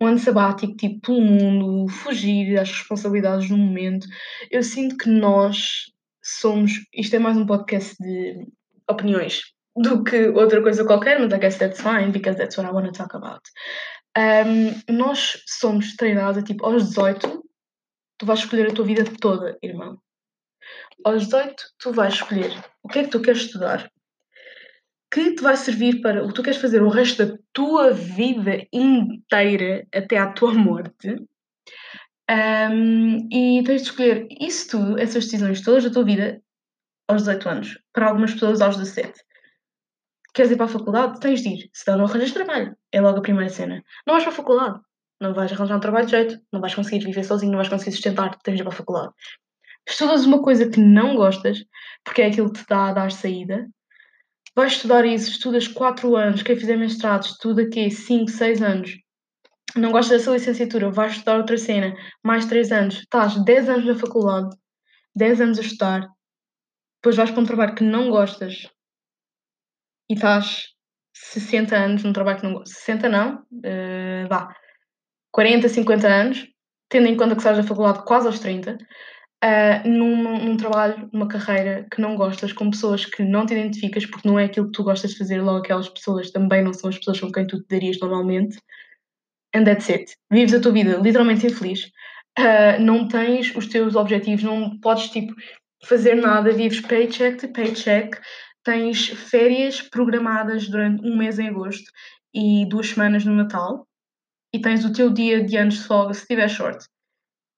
um 0.00 0.06
ano 0.06 0.18
sabático, 0.18 0.76
tipo, 0.76 1.00
pelo 1.00 1.20
mundo, 1.20 1.88
fugir 1.88 2.54
das 2.54 2.70
responsabilidades 2.70 3.48
do 3.48 3.56
momento. 3.56 4.06
Eu 4.50 4.62
sinto 4.62 4.96
que 4.96 5.08
nós 5.08 5.93
somos. 6.24 6.72
Isto 6.92 7.16
é 7.16 7.18
mais 7.18 7.36
um 7.36 7.46
podcast 7.46 7.94
de 8.00 8.46
opiniões 8.88 9.42
do 9.76 10.02
que 10.02 10.28
outra 10.28 10.62
coisa 10.62 10.84
qualquer, 10.84 11.20
mas 11.20 11.32
I 11.32 11.38
guess 11.38 11.58
that's 11.58 11.80
fine, 11.80 12.10
because 12.10 12.38
that's 12.38 12.56
what 12.56 12.68
I 12.68 12.72
want 12.72 12.86
to 12.86 12.92
talk 12.92 13.14
about. 13.14 13.42
Um, 14.16 14.94
nós 14.94 15.42
somos 15.46 15.96
treinados, 15.96 16.44
tipo, 16.44 16.64
aos 16.64 16.88
18, 16.88 17.44
tu 18.18 18.26
vais 18.26 18.38
escolher 18.38 18.70
a 18.70 18.74
tua 18.74 18.84
vida 18.84 19.04
toda, 19.20 19.58
irmão. 19.62 19.98
Aos 21.04 21.24
18, 21.24 21.56
tu 21.78 21.92
vais 21.92 22.14
escolher 22.14 22.52
o 22.82 22.88
que 22.88 23.00
é 23.00 23.04
que 23.04 23.10
tu 23.10 23.20
queres 23.20 23.42
estudar, 23.42 23.90
que 25.12 25.34
te 25.34 25.42
vai 25.42 25.56
servir 25.56 26.00
para 26.00 26.24
o 26.24 26.28
que 26.28 26.34
tu 26.34 26.42
queres 26.42 26.60
fazer 26.60 26.82
o 26.82 26.88
resto 26.88 27.26
da 27.26 27.38
tua 27.52 27.92
vida 27.92 28.66
inteira 28.72 29.86
até 29.92 30.16
à 30.16 30.32
tua 30.32 30.54
morte. 30.54 31.16
Um, 32.30 33.28
e 33.30 33.62
tens 33.64 33.82
de 33.82 33.88
escolher 33.88 34.26
isso 34.40 34.70
tudo, 34.70 34.98
essas 34.98 35.24
decisões 35.24 35.60
todas 35.60 35.84
da 35.84 35.90
tua 35.90 36.04
vida 36.04 36.42
aos 37.08 37.22
18 37.22 37.48
anos. 37.48 37.78
Para 37.92 38.08
algumas 38.08 38.32
pessoas 38.32 38.60
aos 38.60 38.76
17. 38.76 39.12
Queres 40.32 40.50
ir 40.50 40.56
para 40.56 40.66
a 40.66 40.68
faculdade? 40.68 41.20
Tens 41.20 41.42
de 41.42 41.48
ir. 41.50 41.70
Se 41.72 41.88
não 41.90 42.04
arranjas 42.04 42.32
trabalho. 42.32 42.76
É 42.90 43.00
logo 43.00 43.18
a 43.18 43.22
primeira 43.22 43.50
cena. 43.50 43.82
Não 44.06 44.14
vais 44.14 44.24
para 44.24 44.32
a 44.32 44.36
faculdade. 44.36 44.80
Não 45.20 45.32
vais 45.32 45.52
arranjar 45.52 45.76
um 45.76 45.80
trabalho 45.80 46.06
de 46.06 46.10
jeito. 46.10 46.40
Não 46.52 46.60
vais 46.60 46.74
conseguir 46.74 47.04
viver 47.04 47.24
sozinho. 47.24 47.52
Não 47.52 47.58
vais 47.58 47.68
conseguir 47.68 47.92
sustentar. 47.92 48.36
Tens 48.42 48.56
de 48.56 48.62
ir 48.62 48.64
para 48.64 48.72
a 48.72 48.76
faculdade. 48.76 49.12
Estudas 49.88 50.24
uma 50.24 50.42
coisa 50.42 50.68
que 50.68 50.80
não 50.80 51.14
gostas, 51.14 51.62
porque 52.02 52.22
é 52.22 52.26
aquilo 52.26 52.50
que 52.50 52.60
te 52.60 52.66
dá 52.66 52.88
a 52.88 52.92
dar 52.92 53.12
saída. 53.12 53.68
Vais 54.56 54.72
estudar 54.72 55.04
isso. 55.04 55.30
Estudas 55.30 55.68
4 55.68 56.16
anos. 56.16 56.42
Quem 56.42 56.56
fizer 56.56 56.76
mestrado 56.76 57.24
estuda 57.24 57.62
aqui 57.62 57.88
5, 57.90 58.28
6 58.28 58.62
anos 58.62 59.03
não 59.76 59.92
gostas 59.92 60.18
dessa 60.18 60.32
licenciatura, 60.32 60.90
vais 60.90 61.12
estudar 61.12 61.36
outra 61.36 61.56
cena, 61.56 61.94
mais 62.22 62.46
3 62.46 62.72
anos, 62.72 62.94
estás 62.96 63.42
10 63.44 63.68
anos 63.68 63.86
na 63.86 63.94
faculdade, 63.94 64.56
10 65.16 65.40
anos 65.40 65.58
a 65.58 65.62
estudar, 65.62 66.08
depois 66.96 67.16
vais 67.16 67.30
para 67.30 67.42
um 67.42 67.46
trabalho 67.46 67.74
que 67.74 67.84
não 67.84 68.08
gostas. 68.08 68.68
E 70.08 70.14
estás 70.14 70.68
60 71.12 71.76
anos 71.76 72.02
num 72.02 72.12
trabalho 72.12 72.38
que 72.38 72.46
não 72.46 72.54
gostas. 72.54 72.78
60 72.78 73.08
não, 73.08 73.34
uh, 73.36 74.28
vá, 74.28 74.54
40, 75.30 75.68
50 75.68 76.08
anos, 76.08 76.46
tendo 76.88 77.08
em 77.08 77.16
conta 77.16 77.34
que 77.34 77.40
estás 77.40 77.58
na 77.58 77.62
faculdade 77.62 78.04
quase 78.04 78.26
aos 78.26 78.38
30, 78.38 78.78
uh, 79.44 79.88
num, 79.88 80.44
num, 80.44 80.56
trabalho, 80.56 81.08
numa 81.12 81.28
carreira 81.28 81.86
que 81.92 82.00
não 82.00 82.16
gostas, 82.16 82.52
com 82.52 82.70
pessoas 82.70 83.04
que 83.04 83.22
não 83.22 83.44
te 83.44 83.54
identificas 83.54 84.06
porque 84.06 84.28
não 84.28 84.38
é 84.38 84.44
aquilo 84.44 84.66
que 84.66 84.72
tu 84.72 84.84
gostas 84.84 85.10
de 85.10 85.18
fazer, 85.18 85.42
logo 85.42 85.58
aquelas 85.58 85.88
pessoas 85.88 86.30
também 86.30 86.62
não 86.62 86.72
são 86.72 86.88
as 86.88 86.98
pessoas 86.98 87.20
com 87.20 87.30
quem 87.30 87.46
tu 87.46 87.60
te 87.62 87.68
darias 87.68 87.98
normalmente 88.00 88.56
and 89.54 89.64
that's 89.64 89.88
it. 89.88 90.16
Vives 90.30 90.54
a 90.54 90.60
tua 90.60 90.72
vida 90.72 90.96
literalmente 90.96 91.46
infeliz, 91.46 91.84
uh, 92.38 92.80
não 92.80 93.08
tens 93.08 93.54
os 93.54 93.66
teus 93.68 93.94
objetivos, 93.94 94.42
não 94.42 94.78
podes 94.80 95.08
tipo 95.10 95.34
fazer 95.84 96.14
nada, 96.14 96.52
vives 96.52 96.80
paycheck 96.80 97.38
to 97.38 97.48
paycheck, 97.52 98.18
tens 98.64 99.08
férias 99.08 99.80
programadas 99.80 100.68
durante 100.68 101.06
um 101.06 101.16
mês 101.16 101.38
em 101.38 101.48
agosto 101.48 101.90
e 102.34 102.66
duas 102.68 102.88
semanas 102.88 103.24
no 103.24 103.34
Natal 103.34 103.86
e 104.52 104.60
tens 104.60 104.84
o 104.84 104.92
teu 104.92 105.10
dia 105.10 105.44
de 105.44 105.56
anos 105.56 105.74
de 105.74 105.84
folga 105.84 106.14
se 106.14 106.22
estiver 106.22 106.48
short. 106.48 106.84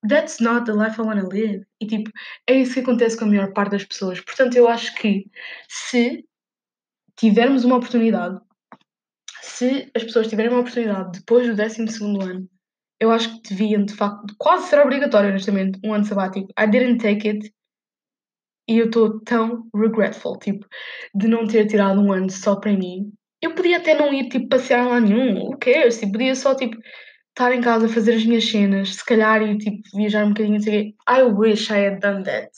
That's 0.09 0.41
not 0.41 0.67
the 0.67 0.73
life 0.73 1.01
I 1.01 1.05
want 1.05 1.21
to 1.21 1.29
live. 1.29 1.65
E 1.81 1.87
tipo, 1.87 2.11
é 2.47 2.55
isso 2.55 2.75
que 2.75 2.81
acontece 2.81 3.17
com 3.17 3.25
a 3.25 3.29
maior 3.29 3.53
parte 3.53 3.73
das 3.73 3.85
pessoas. 3.85 4.21
Portanto, 4.21 4.57
eu 4.57 4.69
acho 4.69 4.95
que 4.95 5.27
se 5.69 6.25
tivermos 7.17 7.65
uma 7.65 7.77
oportunidade 7.77 8.39
se 9.47 9.91
as 9.95 10.03
pessoas 10.03 10.27
tiverem 10.27 10.51
uma 10.51 10.61
oportunidade 10.61 11.21
depois 11.21 11.47
do 11.47 11.55
12 11.55 11.83
ano, 12.03 12.49
eu 12.99 13.11
acho 13.11 13.41
que 13.41 13.51
deviam, 13.51 13.85
de 13.85 13.95
facto, 13.95 14.35
quase 14.39 14.69
ser 14.69 14.81
obrigatório, 14.81 15.31
honestamente, 15.31 15.79
um 15.85 15.95
ano 15.95 16.05
sabático. 16.05 16.49
I 16.59 16.67
didn't 16.67 16.99
take 16.99 17.29
it 17.29 17.55
e 18.69 18.79
eu 18.79 18.87
estou 18.87 19.21
tão 19.21 19.69
regretful, 19.73 20.37
tipo, 20.39 20.67
de 21.15 21.29
não 21.29 21.47
ter 21.47 21.67
tirado 21.67 22.01
um 22.01 22.13
ano 22.13 22.29
só 22.31 22.57
para 22.57 22.73
mim. 22.73 23.13
Eu 23.41 23.55
podia 23.55 23.77
até 23.77 23.95
não 23.95 24.13
ir, 24.13 24.29
tipo, 24.29 24.49
passear 24.49 24.89
lá 24.89 25.01
nenhum, 25.01 25.39
o 25.43 25.57
que 25.57 25.71
é? 25.71 25.89
Tipo, 25.89 26.13
podia 26.13 26.35
só, 26.35 26.55
tipo, 26.55 26.77
estar 27.29 27.55
em 27.55 27.61
casa 27.61 27.89
fazer 27.89 28.15
as 28.15 28.25
minhas 28.25 28.45
cenas, 28.49 28.97
se 28.97 29.05
calhar 29.05 29.41
ir, 29.43 29.59
tipo, 29.59 29.81
viajar 29.95 30.25
um 30.25 30.31
bocadinho, 30.31 30.61
sei 30.61 30.95
I 31.09 31.23
wish 31.23 31.71
I 31.71 31.87
had 31.87 32.01
done 32.01 32.25
that. 32.25 32.51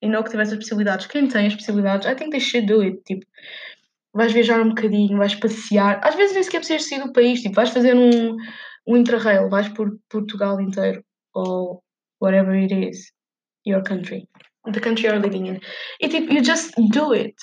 E 0.00 0.08
não 0.08 0.22
que 0.22 0.30
tivesse 0.30 0.52
as 0.52 0.58
possibilidades. 0.58 1.06
Quem 1.06 1.28
tem 1.28 1.46
as 1.46 1.54
possibilidades, 1.54 2.06
I 2.06 2.14
think 2.14 2.30
they 2.30 2.40
should 2.40 2.66
do 2.66 2.80
it, 2.80 3.02
tipo 3.04 3.26
vais 4.16 4.32
viajar 4.32 4.60
um 4.60 4.70
bocadinho, 4.70 5.18
vais 5.18 5.34
passear. 5.34 6.00
Às 6.02 6.14
vezes 6.14 6.34
nem 6.34 6.42
sequer 6.42 6.58
precisas 6.58 6.88
sair 6.88 7.02
do 7.02 7.12
país, 7.12 7.40
tipo, 7.42 7.54
vais 7.54 7.70
fazer 7.70 7.94
um, 7.94 8.36
um 8.86 8.96
interrail, 8.96 9.48
vais 9.48 9.68
por 9.68 9.90
Portugal 10.08 10.60
inteiro, 10.60 11.04
ou 11.34 11.82
whatever 12.20 12.54
it 12.54 12.74
is, 12.74 13.12
your 13.66 13.82
country, 13.82 14.28
the 14.72 14.80
country 14.80 15.06
you're 15.06 15.20
living 15.20 15.46
in. 15.46 15.60
E 16.00 16.08
tipo, 16.08 16.32
you 16.32 16.42
just 16.42 16.74
do 16.92 17.12
it, 17.12 17.36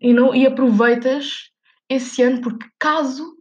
you 0.00 0.14
know, 0.14 0.34
e 0.34 0.46
aproveitas 0.46 1.50
esse 1.88 2.22
ano, 2.22 2.40
porque 2.40 2.66
caso 2.78 3.36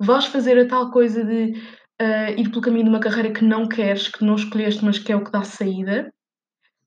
vais 0.00 0.26
fazer 0.26 0.58
a 0.58 0.66
tal 0.66 0.90
coisa 0.90 1.24
de 1.24 1.52
uh, 2.00 2.30
ir 2.36 2.50
pelo 2.50 2.60
caminho 2.60 2.84
de 2.84 2.90
uma 2.90 3.00
carreira 3.00 3.32
que 3.32 3.44
não 3.44 3.68
queres, 3.68 4.08
que 4.08 4.24
não 4.24 4.34
escolheste, 4.36 4.84
mas 4.84 4.98
que 4.98 5.12
é 5.12 5.16
o 5.16 5.24
que 5.24 5.32
dá 5.32 5.42
saída, 5.42 6.12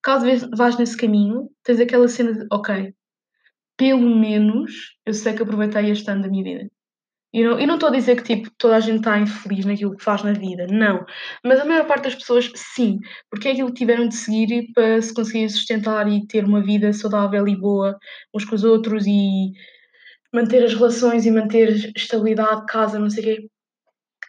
caso 0.02 0.26
vais 0.56 0.78
nesse 0.78 0.98
caminho, 0.98 1.50
tens 1.64 1.80
aquela 1.80 2.08
cena 2.08 2.34
de, 2.34 2.48
ok, 2.52 2.94
pelo 3.80 4.14
menos 4.14 4.98
eu 5.06 5.14
sei 5.14 5.34
que 5.34 5.42
aproveitei 5.42 5.90
este 5.90 6.12
ano 6.12 6.24
da 6.24 6.28
minha 6.28 6.44
vida. 6.44 6.70
E 7.34 7.44
não, 7.44 7.58
não 7.66 7.76
estou 7.76 7.90
a 7.90 7.92
dizer 7.94 8.18
que 8.18 8.36
tipo, 8.36 8.52
toda 8.58 8.76
a 8.76 8.80
gente 8.80 8.98
está 8.98 9.18
infeliz 9.18 9.64
naquilo 9.66 9.96
que 9.96 10.04
faz 10.04 10.22
na 10.22 10.34
vida, 10.34 10.68
não. 10.68 11.06
Mas 11.46 11.62
a 11.62 11.66
maior 11.66 11.88
parte 11.88 12.04
das 12.06 12.16
pessoas, 12.16 12.52
sim, 12.56 13.00
porque 13.30 13.48
é 13.48 13.52
aquilo 13.52 13.70
que 13.70 13.80
tiveram 13.80 14.08
de 14.08 14.16
seguir 14.16 14.68
para 14.74 15.02
se 15.02 15.14
conseguir 15.14 15.48
sustentar 15.50 16.08
e 16.10 16.28
ter 16.28 16.44
uma 16.44 16.62
vida 16.62 16.92
saudável 16.92 17.48
e 17.48 17.56
boa 17.56 17.98
uns 18.36 18.44
com 18.44 18.56
os 18.56 18.64
outros 18.66 19.06
e 19.08 19.52
manter 20.34 20.64
as 20.64 20.74
relações 20.74 21.26
e 21.26 21.32
manter 21.32 21.70
estabilidade, 21.96 22.66
casa, 22.68 23.00
não 23.00 23.10
sei 23.10 23.24
o 23.24 23.26
quê. 23.28 23.48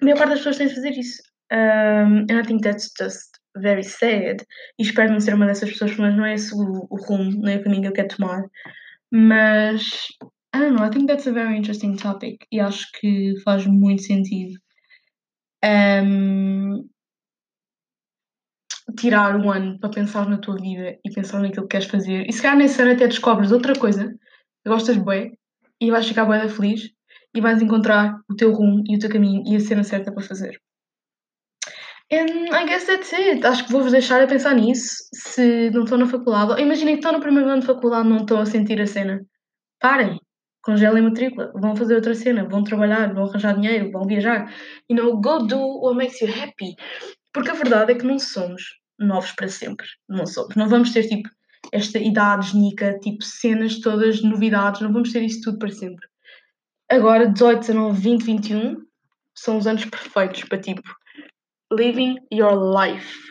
A 0.01 0.05
maior 0.05 0.19
parte 0.19 0.31
das 0.31 0.39
pessoas 0.39 0.59
tem 0.59 0.69
de 0.69 0.75
fazer 0.75 0.91
isso. 0.91 1.23
Um, 1.53 2.27
and 2.31 2.39
I 2.39 2.47
think 2.47 2.63
that's 2.63 2.91
just 2.99 3.31
very 3.57 3.83
sad. 3.83 4.45
E 4.79 4.83
espero 4.83 5.13
não 5.13 5.21
ser 5.21 5.35
uma 5.35 5.47
dessas 5.47 5.71
pessoas, 5.71 5.97
mas 5.97 6.17
não 6.17 6.25
é 6.25 6.35
esse 6.35 6.55
o, 6.55 6.87
o 6.89 6.97
rumo, 6.97 7.43
nem 7.43 7.59
o 7.59 7.65
caminho 7.65 7.83
que 7.83 7.89
eu 7.89 7.93
quero 7.93 8.17
tomar. 8.17 8.45
Mas, 9.13 10.07
I 10.55 10.59
don't 10.59 10.77
know, 10.77 10.85
I 10.85 10.91
think 10.91 11.09
that's 11.09 11.27
a 11.27 11.33
very 11.33 11.57
interesting 11.57 11.97
topic 11.97 12.47
e 12.53 12.61
acho 12.61 12.87
que 13.01 13.35
faz 13.45 13.67
muito 13.67 14.03
sentido. 14.03 14.59
Um, 15.65 16.89
tirar 18.97 19.37
um 19.37 19.51
ano 19.51 19.79
para 19.79 19.91
pensar 19.91 20.29
na 20.29 20.39
tua 20.39 20.57
vida 20.57 20.99
e 21.05 21.11
pensar 21.11 21.41
naquilo 21.41 21.67
que 21.67 21.77
queres 21.77 21.87
fazer. 21.87 22.27
E 22.29 22.33
se 22.33 22.43
calhar 22.43 22.57
nesse 22.57 22.81
ano 22.83 22.93
até 22.93 23.07
descobres 23.07 23.53
outra 23.53 23.75
coisa 23.79 24.09
que 24.63 24.71
gostas 24.71 24.97
bem 24.97 25.37
e 25.81 25.91
vais 25.91 26.07
ficar 26.07 26.25
bem 26.27 26.49
feliz 26.49 26.91
e 27.35 27.41
vais 27.41 27.61
encontrar 27.63 28.21
o 28.29 28.35
teu 28.35 28.53
rumo 28.53 28.83
e 28.89 28.97
o 28.97 28.99
teu 28.99 29.11
caminho 29.11 29.43
e 29.47 29.57
a 29.57 29.61
cena 29.61 29.85
certa 29.85 30.13
para 30.13 30.23
fazer. 30.23 30.61
And 32.13 32.53
I 32.53 32.67
guess 32.67 32.87
that's 32.87 33.13
it. 33.13 33.47
Acho 33.47 33.67
que 33.67 33.73
vou-vos 33.73 33.93
deixar 33.93 34.21
a 34.21 34.27
pensar 34.27 34.55
nisso, 34.55 34.97
se 35.15 35.71
não 35.71 35.85
estão 35.85 35.97
na 35.97 36.07
faculdade. 36.07 36.61
Imaginem 36.61 36.95
que 36.95 37.01
estão 37.01 37.13
no 37.13 37.21
primeiro 37.21 37.49
ano 37.49 37.61
de 37.61 37.67
faculdade 37.67 38.09
não 38.09 38.19
estão 38.19 38.41
a 38.41 38.47
sentir 38.47 38.81
a 38.81 38.87
cena. 38.87 39.25
Parem, 39.79 40.19
congelem 40.63 41.05
matrícula, 41.05 41.53
vão 41.55 41.77
fazer 41.77 41.95
outra 41.95 42.15
cena, 42.15 42.49
vão 42.49 42.65
trabalhar, 42.65 43.15
vão 43.15 43.25
arranjar 43.25 43.55
dinheiro, 43.55 43.93
vão 43.93 44.07
viajar. 44.07 44.53
You 44.89 44.97
know, 44.97 45.21
go 45.21 45.39
do 45.47 45.57
what 45.57 45.97
makes 45.97 46.21
you 46.21 46.29
happy. 46.29 46.75
Porque 47.33 47.51
a 47.51 47.55
verdade 47.55 47.93
é 47.93 47.95
que 47.95 48.05
não 48.05 48.19
somos 48.19 48.63
novos 48.99 49.31
para 49.33 49.49
sempre. 49.49 49.87
Não 50.09 50.27
somos. 50.27 50.57
Não 50.57 50.69
vamos 50.69 50.93
ter 50.93 51.07
tipo 51.07 51.29
esta 51.73 51.99
idade 51.99 52.51
genica, 52.51 52.99
tipo 52.99 53.23
cenas 53.23 53.79
todas, 53.79 54.21
novidades, 54.23 54.81
não 54.81 54.93
vamos 54.93 55.13
ter 55.13 55.23
isso 55.23 55.43
tudo 55.43 55.59
para 55.59 55.71
sempre. 55.71 56.09
Agora, 56.91 57.29
18, 57.29 57.61
19, 57.61 58.01
20, 58.01 58.23
21 58.25 58.77
são 59.35 59.59
os 59.59 59.67
anos 59.67 59.85
perfeitos 59.85 60.43
para 60.45 60.59
tipo 60.59 60.83
living 61.71 62.19
your 62.31 62.55
life. 62.55 63.31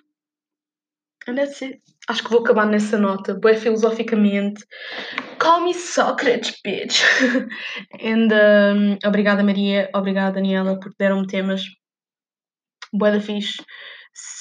And 1.27 1.37
that's 1.37 1.61
it. 1.61 1.81
Acho 2.07 2.23
que 2.23 2.29
vou 2.31 2.39
acabar 2.39 2.65
nessa 2.65 2.97
nota, 2.97 3.35
bem 3.35 3.55
filosoficamente. 3.55 4.65
Call 5.37 5.61
me 5.61 5.73
Sócrates, 5.73 6.59
bitch. 6.63 7.03
And 8.01 8.33
um, 8.33 8.97
obrigada 9.05 9.43
Maria, 9.43 9.89
obrigada 9.93 10.33
Daniela 10.35 10.79
por 10.79 10.91
deram-me 10.97 11.27
temas. 11.27 11.61
Boa 12.91 13.11
da 13.11 13.19
fixe. 13.19 13.63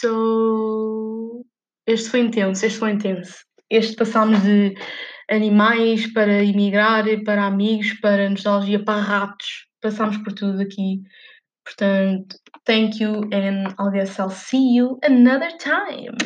So, 0.00 1.44
este 1.86 2.08
foi 2.08 2.20
intenso, 2.20 2.64
este 2.64 2.78
foi 2.78 2.92
intenso. 2.92 3.44
Este 3.68 3.96
passámos 3.96 4.42
de 4.42 4.74
animais 5.30 6.10
para 6.14 6.42
emigrar, 6.42 7.04
para 7.24 7.44
amigos, 7.44 7.92
para 8.00 8.30
nostalgia, 8.30 8.82
para 8.82 9.02
ratos. 9.02 9.66
Passámos 9.82 10.16
por 10.18 10.32
tudo 10.32 10.62
aqui. 10.62 11.02
Portanto, 11.68 12.36
thank 12.66 12.98
you 13.00 13.28
and 13.32 13.74
I 13.78 13.90
guess 13.94 14.18
I'll 14.18 14.30
see 14.30 14.70
you 14.70 14.98
another 15.02 15.50
time. 15.58 16.16